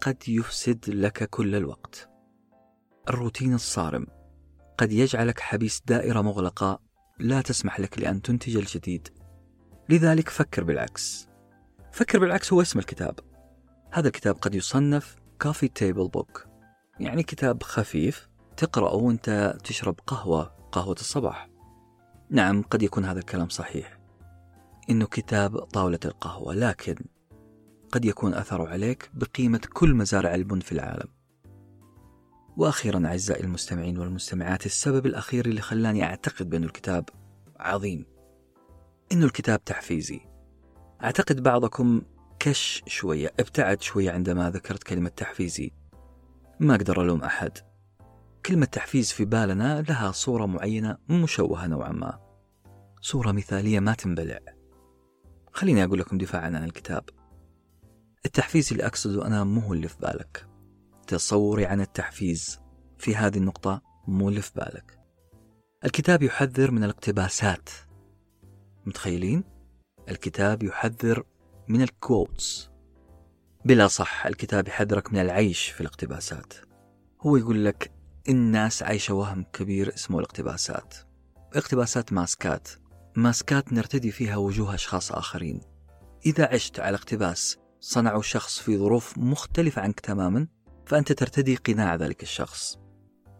قد 0.00 0.28
يفسد 0.28 0.90
لك 0.90 1.30
كل 1.30 1.54
الوقت. 1.54 2.10
الروتين 3.08 3.54
الصارم 3.54 4.06
قد 4.78 4.92
يجعلك 4.92 5.40
حبيس 5.40 5.82
دائرة 5.86 6.20
مغلقة 6.20 6.80
لا 7.18 7.40
تسمح 7.40 7.80
لك 7.80 7.98
لأن 7.98 8.22
تنتج 8.22 8.56
الجديد. 8.56 9.08
لذلك 9.88 10.28
فكر 10.28 10.64
بالعكس. 10.64 11.28
فكر 11.92 12.18
بالعكس 12.18 12.52
هو 12.52 12.62
اسم 12.62 12.78
الكتاب. 12.78 13.20
هذا 13.90 14.06
الكتاب 14.06 14.34
قد 14.34 14.54
يصنف 14.54 15.16
coffee 15.40 15.68
table 15.68 16.08
book. 16.08 16.46
يعني 17.00 17.22
كتاب 17.22 17.62
خفيف 17.62 18.28
تقرأه 18.56 18.94
وأنت 18.94 19.56
تشرب 19.64 20.00
قهوة 20.06 20.42
قهوة 20.72 20.96
الصباح. 21.00 21.53
نعم 22.30 22.62
قد 22.62 22.82
يكون 22.82 23.04
هذا 23.04 23.18
الكلام 23.18 23.48
صحيح. 23.48 23.98
إنه 24.90 25.06
كتاب 25.06 25.58
طاولة 25.58 25.98
القهوة 26.04 26.54
لكن 26.54 26.96
قد 27.92 28.04
يكون 28.04 28.34
أثره 28.34 28.68
عليك 28.68 29.10
بقيمة 29.14 29.60
كل 29.72 29.94
مزارع 29.94 30.34
البن 30.34 30.60
في 30.60 30.72
العالم. 30.72 31.08
وأخيرا 32.56 33.06
أعزائي 33.06 33.44
المستمعين 33.44 33.98
والمستمعات 33.98 34.66
السبب 34.66 35.06
الأخير 35.06 35.46
اللي 35.46 35.60
خلاني 35.60 36.04
أعتقد 36.04 36.50
بأن 36.50 36.64
الكتاب 36.64 37.08
عظيم. 37.60 38.06
إنه 39.12 39.24
الكتاب 39.26 39.64
تحفيزي. 39.64 40.20
أعتقد 41.04 41.42
بعضكم 41.42 42.02
كش 42.38 42.82
شوية 42.86 43.32
ابتعد 43.40 43.82
شوية 43.82 44.10
عندما 44.10 44.50
ذكرت 44.50 44.82
كلمة 44.82 45.08
تحفيزي. 45.08 45.72
ما 46.60 46.74
أقدر 46.74 47.02
ألوم 47.02 47.22
أحد. 47.22 47.58
كلمة 48.46 48.66
تحفيز 48.66 49.12
في 49.12 49.24
بالنا 49.24 49.82
لها 49.82 50.12
صورة 50.12 50.46
معينة 50.46 50.98
مشوهة 51.08 51.66
نوعا 51.66 51.92
ما. 51.92 52.20
صورة 53.00 53.32
مثالية 53.32 53.80
ما 53.80 53.94
تنبلع. 53.94 54.38
خليني 55.52 55.84
أقول 55.84 55.98
لكم 55.98 56.18
دفاعا 56.18 56.46
عن 56.46 56.64
الكتاب. 56.64 57.04
التحفيز 58.26 58.72
اللي 58.72 58.86
أقصده 58.86 59.26
أنا 59.26 59.44
مو 59.44 59.60
هو 59.60 59.72
اللي 59.72 59.88
في 59.88 59.98
بالك. 59.98 60.46
تصوري 61.06 61.66
عن 61.66 61.80
التحفيز 61.80 62.60
في 62.98 63.16
هذه 63.16 63.38
النقطة 63.38 63.82
مو 64.08 64.28
اللي 64.28 64.42
في 64.42 64.52
بالك. 64.56 65.00
الكتاب 65.84 66.22
يحذر 66.22 66.70
من 66.70 66.84
الاقتباسات. 66.84 67.68
متخيلين؟ 68.86 69.44
الكتاب 70.08 70.62
يحذر 70.62 71.24
من 71.68 71.82
الكوتس 71.82 72.70
بلا 73.64 73.86
صح 73.86 74.26
الكتاب 74.26 74.68
يحذرك 74.68 75.12
من 75.12 75.18
العيش 75.18 75.68
في 75.68 75.80
الاقتباسات. 75.80 76.52
هو 77.20 77.36
يقول 77.36 77.64
لك 77.64 77.93
الناس 78.28 78.82
عايشة 78.82 79.14
وهم 79.14 79.44
كبير 79.52 79.94
اسمه 79.94 80.18
الاقتباسات. 80.18 80.94
اقتباسات 81.54 82.12
ماسكات. 82.12 82.68
ماسكات 83.16 83.72
نرتدي 83.72 84.10
فيها 84.10 84.36
وجوه 84.36 84.74
أشخاص 84.74 85.12
آخرين. 85.12 85.60
إذا 86.26 86.54
عشت 86.54 86.80
على 86.80 86.96
اقتباس 86.96 87.58
صنعه 87.80 88.20
شخص 88.20 88.58
في 88.58 88.78
ظروف 88.78 89.18
مختلفة 89.18 89.82
عنك 89.82 90.00
تماما 90.00 90.46
فأنت 90.86 91.12
ترتدي 91.12 91.56
قناع 91.56 91.94
ذلك 91.94 92.22
الشخص. 92.22 92.78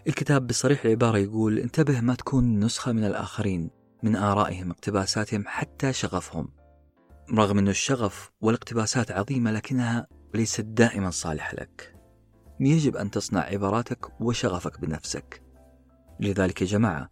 الكتاب 0.06 0.46
بصريح 0.46 0.84
العبارة 0.84 1.18
يقول 1.18 1.58
انتبه 1.58 2.00
ما 2.00 2.14
تكون 2.14 2.60
نسخة 2.60 2.92
من 2.92 3.04
الآخرين 3.04 3.70
من 4.02 4.16
آرائهم 4.16 4.70
اقتباساتهم 4.70 5.44
حتى 5.46 5.92
شغفهم. 5.92 6.48
رغم 7.34 7.58
أن 7.58 7.68
الشغف 7.68 8.30
والاقتباسات 8.40 9.10
عظيمة 9.10 9.50
لكنها 9.50 10.06
ليست 10.34 10.60
دائما 10.60 11.10
صالحة 11.10 11.54
لك. 11.54 11.93
يجب 12.60 12.96
أن 12.96 13.10
تصنع 13.10 13.40
عباراتك 13.40 14.20
وشغفك 14.20 14.80
بنفسك. 14.80 15.42
لذلك 16.20 16.62
يا 16.62 16.66
جماعة 16.66 17.08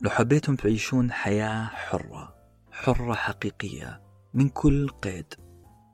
لو 0.00 0.10
حبيتم 0.10 0.56
تعيشون 0.56 1.12
حياة 1.12 1.64
حرة 1.64 2.34
حرة 2.70 3.14
حقيقية 3.14 4.02
من 4.34 4.48
كل 4.48 4.88
قيد 4.88 5.34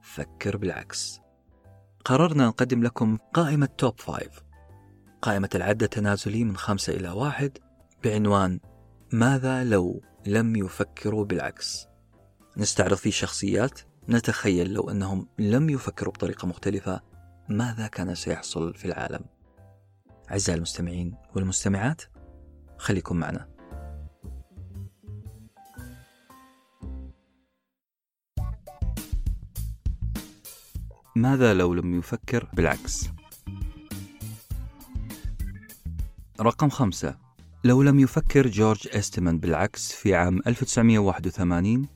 فكر 0.02 0.56
بالعكس. 0.56 1.20
قررنا 2.04 2.46
نقدم 2.46 2.82
لكم 2.82 3.18
قائمة 3.34 3.68
توب 3.78 4.00
فايف. 4.00 4.42
قائمة 5.22 5.50
العد 5.54 5.82
التنازلي 5.82 6.44
من 6.44 6.56
خمسة 6.56 6.92
إلى 6.92 7.08
واحد 7.08 7.58
بعنوان 8.04 8.60
ماذا 9.12 9.64
لو 9.64 10.02
لم 10.26 10.56
يفكروا 10.56 11.24
بالعكس؟ 11.24 11.86
نستعرض 12.56 12.96
فيه 12.96 13.10
شخصيات 13.10 13.80
نتخيل 14.08 14.72
لو 14.72 14.90
أنهم 14.90 15.28
لم 15.38 15.70
يفكروا 15.70 16.12
بطريقة 16.12 16.46
مختلفة 16.46 17.00
ماذا 17.48 17.86
كان 17.86 18.14
سيحصل 18.14 18.74
في 18.74 18.84
العالم؟ 18.84 19.24
أعزائي 20.30 20.56
المستمعين 20.56 21.14
والمستمعات 21.34 22.02
خليكم 22.78 23.16
معنا. 23.16 23.48
ماذا 31.16 31.54
لو 31.54 31.74
لم 31.74 31.98
يفكر؟ 31.98 32.48
بالعكس. 32.52 33.08
رقم 36.40 36.68
خمسة. 36.68 37.18
لو 37.64 37.82
لم 37.82 38.00
يفكر 38.00 38.46
جورج 38.46 38.88
إستمان 38.92 39.38
بالعكس 39.38 39.92
في 39.92 40.14
عام 40.14 40.40
1981 40.46 41.88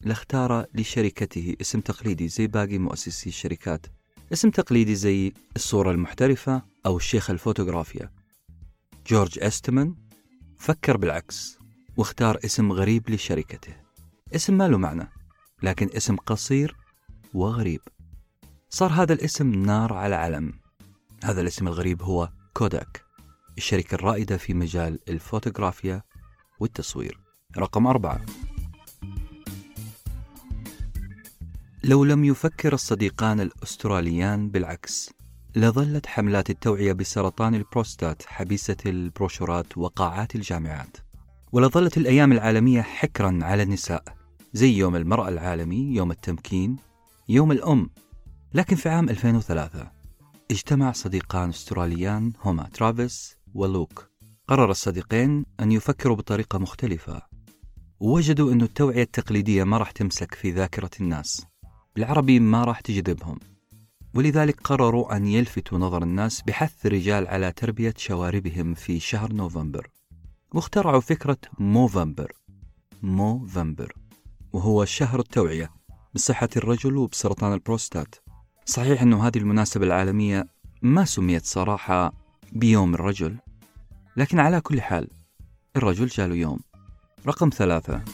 لاختار 0.00 0.66
لشركته 0.74 1.56
اسم 1.60 1.80
تقليدي 1.80 2.28
زي 2.28 2.46
باقي 2.46 2.78
مؤسسي 2.78 3.28
الشركات. 3.28 3.86
اسم 4.32 4.50
تقليدي 4.50 4.94
زي 4.94 5.32
الصورة 5.56 5.90
المحترفة 5.90 6.62
أو 6.86 6.96
شيخ 6.96 7.30
الفوتوغرافيا. 7.30 8.10
جورج 9.06 9.38
أستمان 9.38 9.94
فكر 10.58 10.96
بالعكس 10.96 11.58
واختار 11.96 12.38
اسم 12.44 12.72
غريب 12.72 13.10
لشركته. 13.10 13.76
اسم 14.34 14.58
ما 14.58 14.68
له 14.68 14.78
معنى 14.78 15.08
لكن 15.62 15.90
اسم 15.96 16.16
قصير 16.16 16.76
وغريب. 17.34 17.80
صار 18.70 18.92
هذا 18.92 19.12
الاسم 19.12 19.52
نار 19.52 19.92
على 19.92 20.14
علم. 20.14 20.52
هذا 21.24 21.40
الاسم 21.40 21.68
الغريب 21.68 22.02
هو 22.02 22.28
كوداك 22.54 23.04
الشركة 23.58 23.94
الرائدة 23.94 24.36
في 24.36 24.54
مجال 24.54 24.98
الفوتوغرافيا 25.08 26.02
والتصوير. 26.60 27.18
رقم 27.58 27.86
أربعة. 27.86 28.24
لو 31.84 32.04
لم 32.04 32.24
يفكر 32.24 32.72
الصديقان 32.74 33.40
الأستراليان 33.40 34.50
بالعكس 34.50 35.10
لظلت 35.56 36.06
حملات 36.06 36.50
التوعية 36.50 36.92
بسرطان 36.92 37.54
البروستات 37.54 38.22
حبيسة 38.26 38.76
البروشورات 38.86 39.78
وقاعات 39.78 40.34
الجامعات. 40.34 40.96
ولظلت 41.52 41.96
الأيام 41.96 42.32
العالمية 42.32 42.82
حكرا 42.82 43.38
على 43.42 43.62
النساء 43.62 44.04
زي 44.52 44.72
يوم 44.72 44.96
المرأة 44.96 45.28
العالمي 45.28 45.94
يوم 45.94 46.10
التمكين 46.10 46.76
يوم 47.28 47.52
الأم. 47.52 47.90
لكن 48.54 48.76
في 48.76 48.88
عام 48.88 49.08
2003 49.08 49.90
اجتمع 50.50 50.92
صديقان 50.92 51.48
أستراليان 51.48 52.32
هما 52.44 52.68
ترافيس 52.74 53.36
ولوك. 53.54 54.10
قرر 54.48 54.70
الصديقين 54.70 55.44
أن 55.60 55.72
يفكروا 55.72 56.16
بطريقة 56.16 56.58
مختلفة. 56.58 57.22
ووجدوا 58.00 58.52
أن 58.52 58.62
التوعية 58.62 59.02
التقليدية 59.02 59.64
ما 59.64 59.78
راح 59.78 59.90
تمسك 59.90 60.34
في 60.34 60.50
ذاكرة 60.50 60.90
الناس. 61.00 61.46
بالعربي 61.96 62.40
ما 62.40 62.64
راح 62.64 62.80
تجذبهم. 62.80 63.38
ولذلك 64.14 64.60
قرروا 64.60 65.16
أن 65.16 65.26
يلفتوا 65.26 65.78
نظر 65.78 66.02
الناس 66.02 66.42
بحث 66.42 66.86
الرجال 66.86 67.28
على 67.28 67.52
تربية 67.52 67.94
شواربهم 67.96 68.74
في 68.74 69.00
شهر 69.00 69.32
نوفمبر. 69.32 69.90
واخترعوا 70.54 71.00
فكرة 71.00 71.36
موفمبر. 71.58 72.32
موفمبر. 73.02 73.92
وهو 74.52 74.84
شهر 74.84 75.20
التوعية 75.20 75.70
بصحة 76.14 76.48
الرجل 76.56 76.96
وبسرطان 76.96 77.52
البروستات. 77.52 78.14
صحيح 78.66 79.02
أنه 79.02 79.26
هذه 79.26 79.38
المناسبة 79.38 79.86
العالمية 79.86 80.48
ما 80.82 81.04
سميت 81.04 81.44
صراحة 81.44 82.12
بيوم 82.52 82.94
الرجل 82.94 83.38
لكن 84.16 84.38
على 84.38 84.60
كل 84.60 84.80
حال 84.82 85.08
الرجل 85.76 86.06
جاله 86.06 86.34
يوم. 86.34 86.58
رقم 87.26 87.50
ثلاثة. 87.50 88.04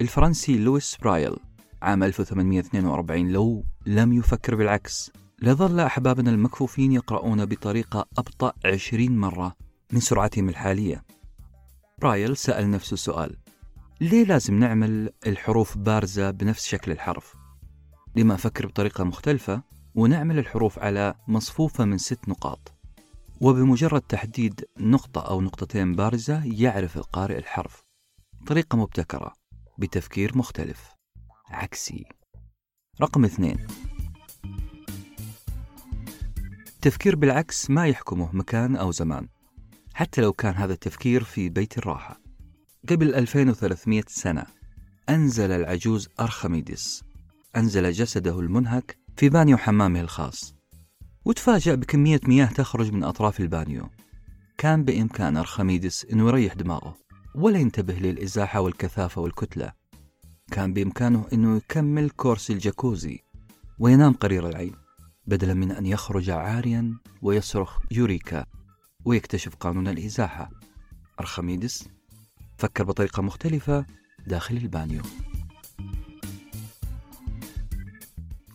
الفرنسي 0.00 0.58
لويس 0.58 0.96
برايل 1.02 1.36
عام 1.82 2.02
1842 2.02 3.28
لو 3.28 3.64
لم 3.86 4.12
يفكر 4.12 4.54
بالعكس 4.54 5.10
لظل 5.42 5.80
أحبابنا 5.80 6.30
المكفوفين 6.30 6.92
يقرؤون 6.92 7.44
بطريقة 7.44 8.06
أبطأ 8.18 8.52
عشرين 8.64 9.18
مرة 9.18 9.56
من 9.92 10.00
سرعتهم 10.00 10.48
الحالية. 10.48 11.04
برايل 11.98 12.36
سأل 12.36 12.70
نفسه 12.70 12.96
سؤال 12.96 13.36
ليه 14.00 14.24
لازم 14.24 14.58
نعمل 14.58 15.10
الحروف 15.26 15.78
بارزة 15.78 16.30
بنفس 16.30 16.66
شكل 16.66 16.92
الحرف؟ 16.92 17.34
لما 18.16 18.34
أفكر 18.34 18.66
بطريقة 18.66 19.04
مختلفة 19.04 19.62
ونعمل 19.94 20.38
الحروف 20.38 20.78
على 20.78 21.14
مصفوفة 21.28 21.84
من 21.84 21.98
ست 21.98 22.28
نقاط 22.28 22.72
وبمجرد 23.40 24.00
تحديد 24.00 24.64
نقطة 24.78 25.20
أو 25.20 25.40
نقطتين 25.40 25.92
بارزة 25.92 26.44
يعرف 26.44 26.96
القارئ 26.96 27.38
الحرف. 27.38 27.84
طريقة 28.46 28.78
مبتكرة. 28.78 29.39
بتفكير 29.80 30.38
مختلف. 30.38 30.94
عكسي. 31.48 32.04
رقم 33.02 33.24
اثنين. 33.24 33.66
التفكير 36.66 37.16
بالعكس 37.16 37.70
ما 37.70 37.86
يحكمه 37.86 38.36
مكان 38.36 38.76
أو 38.76 38.90
زمان 38.92 39.28
حتى 39.94 40.20
لو 40.20 40.32
كان 40.32 40.54
هذا 40.54 40.72
التفكير 40.72 41.24
في 41.24 41.48
بيت 41.48 41.78
الراحة. 41.78 42.20
قبل 42.90 43.14
2300 43.14 44.02
سنة 44.08 44.46
أنزل 45.08 45.50
العجوز 45.50 46.08
أرخميدس. 46.20 47.02
أنزل 47.56 47.92
جسده 47.92 48.40
المنهك 48.40 48.98
في 49.16 49.28
بانيو 49.28 49.56
حمامه 49.56 50.00
الخاص. 50.00 50.54
وتفاجأ 51.24 51.74
بكمية 51.74 52.20
مياه 52.24 52.46
تخرج 52.46 52.92
من 52.92 53.04
أطراف 53.04 53.40
البانيو. 53.40 53.88
كان 54.58 54.84
بإمكان 54.84 55.36
أرخميدس 55.36 56.04
أنه 56.04 56.28
يريح 56.28 56.54
دماغه. 56.54 56.96
ولا 57.34 57.58
ينتبه 57.58 57.94
للإزاحة 57.94 58.60
والكثافة 58.60 59.20
والكتلة. 59.20 59.72
كان 60.52 60.72
بإمكانه 60.72 61.26
أنه 61.32 61.56
يكمل 61.56 62.10
course 62.10 62.50
الجاكوزي 62.50 63.18
وينام 63.78 64.12
قرير 64.12 64.48
العين 64.48 64.74
بدلا 65.26 65.54
من 65.54 65.70
أن 65.70 65.86
يخرج 65.86 66.30
عاريا 66.30 66.98
ويصرخ 67.22 67.78
يوريكا 67.90 68.46
ويكتشف 69.04 69.54
قانون 69.54 69.88
الإزاحة. 69.88 70.50
أرخميدس 71.20 71.88
فكر 72.58 72.84
بطريقة 72.84 73.22
مختلفة 73.22 73.86
داخل 74.26 74.56
البانيو. 74.56 75.02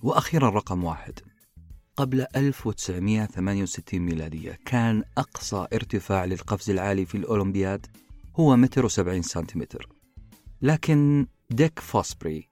وأخيرا 0.03 0.49
رقم 0.49 0.83
واحد. 0.83 1.19
قبل 1.97 2.25
1968 2.35 3.99
ميلادية 3.99 4.59
كان 4.65 5.03
أقصى 5.17 5.67
ارتفاع 5.73 6.25
للقفز 6.25 6.69
العالي 6.69 7.05
في 7.05 7.15
الأولمبياد 7.15 7.87
هو 8.39 8.55
متر 8.55 8.85
وسبعين 8.85 9.21
سنتيمتر. 9.21 9.89
لكن 10.61 11.27
ديك 11.49 11.79
فوسبري 11.79 12.49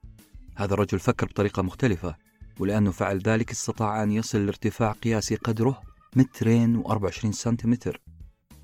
هذا 0.56 0.74
الرجل 0.74 0.98
فكر 0.98 1.26
بطريقة 1.26 1.62
مختلفة 1.62 2.16
ولأنه 2.58 2.90
فعل 2.90 3.18
ذلك 3.18 3.50
استطاع 3.50 4.02
أن 4.02 4.10
يصل 4.10 4.46
لارتفاع 4.46 4.92
قياسي 4.92 5.34
قدره 5.34 5.82
مترين 6.16 6.76
وأربع 6.76 7.04
وعشرين 7.04 7.32
سنتيمتر. 7.32 8.00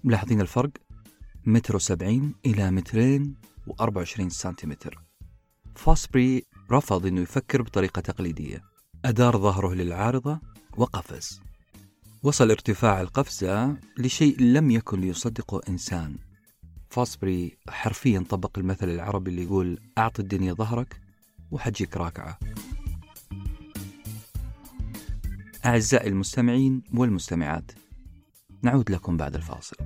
ملاحظين 0.05 0.41
الفرق؟ 0.41 0.71
متر 1.47 1.77
وسبعين 1.77 2.35
إلى 2.47 2.71
مترين 2.71 3.35
وأربع 3.66 3.99
وعشرين 3.99 4.31
سنتيمتر. 4.31 5.03
فوسبري 5.75 6.45
رفض 6.73 7.07
أنه 7.07 7.21
يفكر 7.21 7.62
بطريقة 7.62 8.01
تقليدية. 8.01 8.62
أدار 9.05 9.39
ظهره 9.39 9.75
للعارضة 9.75 10.41
وقفز. 10.77 11.41
وصل 12.23 12.51
ارتفاع 12.51 13.01
القفزة 13.01 13.77
لشيء 13.99 14.41
لم 14.41 14.71
يكن 14.71 15.01
ليصدقه 15.01 15.61
إنسان. 15.68 16.30
فوسبري 16.91 17.59
حرفيا 17.68 18.24
طبق 18.30 18.59
المثل 18.59 18.88
العربي 18.88 19.30
اللي 19.30 19.43
يقول 19.43 19.78
أعط 19.99 20.20
الدنيا 20.20 20.53
ظهرك 20.53 21.01
وحجيك 21.51 21.97
راكعة. 21.97 22.38
أعزائي 25.64 26.09
المستمعين 26.09 26.82
والمستمعات 26.95 27.72
نعود 28.62 28.91
لكم 28.91 29.16
بعد 29.16 29.34
الفاصل. 29.34 29.76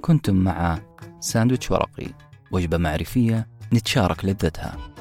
كنتم 0.00 0.36
مع 0.36 0.82
ساندويتش 1.20 1.70
ورقي 1.70 2.06
وجبة 2.52 2.76
معرفية 2.76 3.48
نتشارك 3.72 4.24
لذتها. 4.24 4.93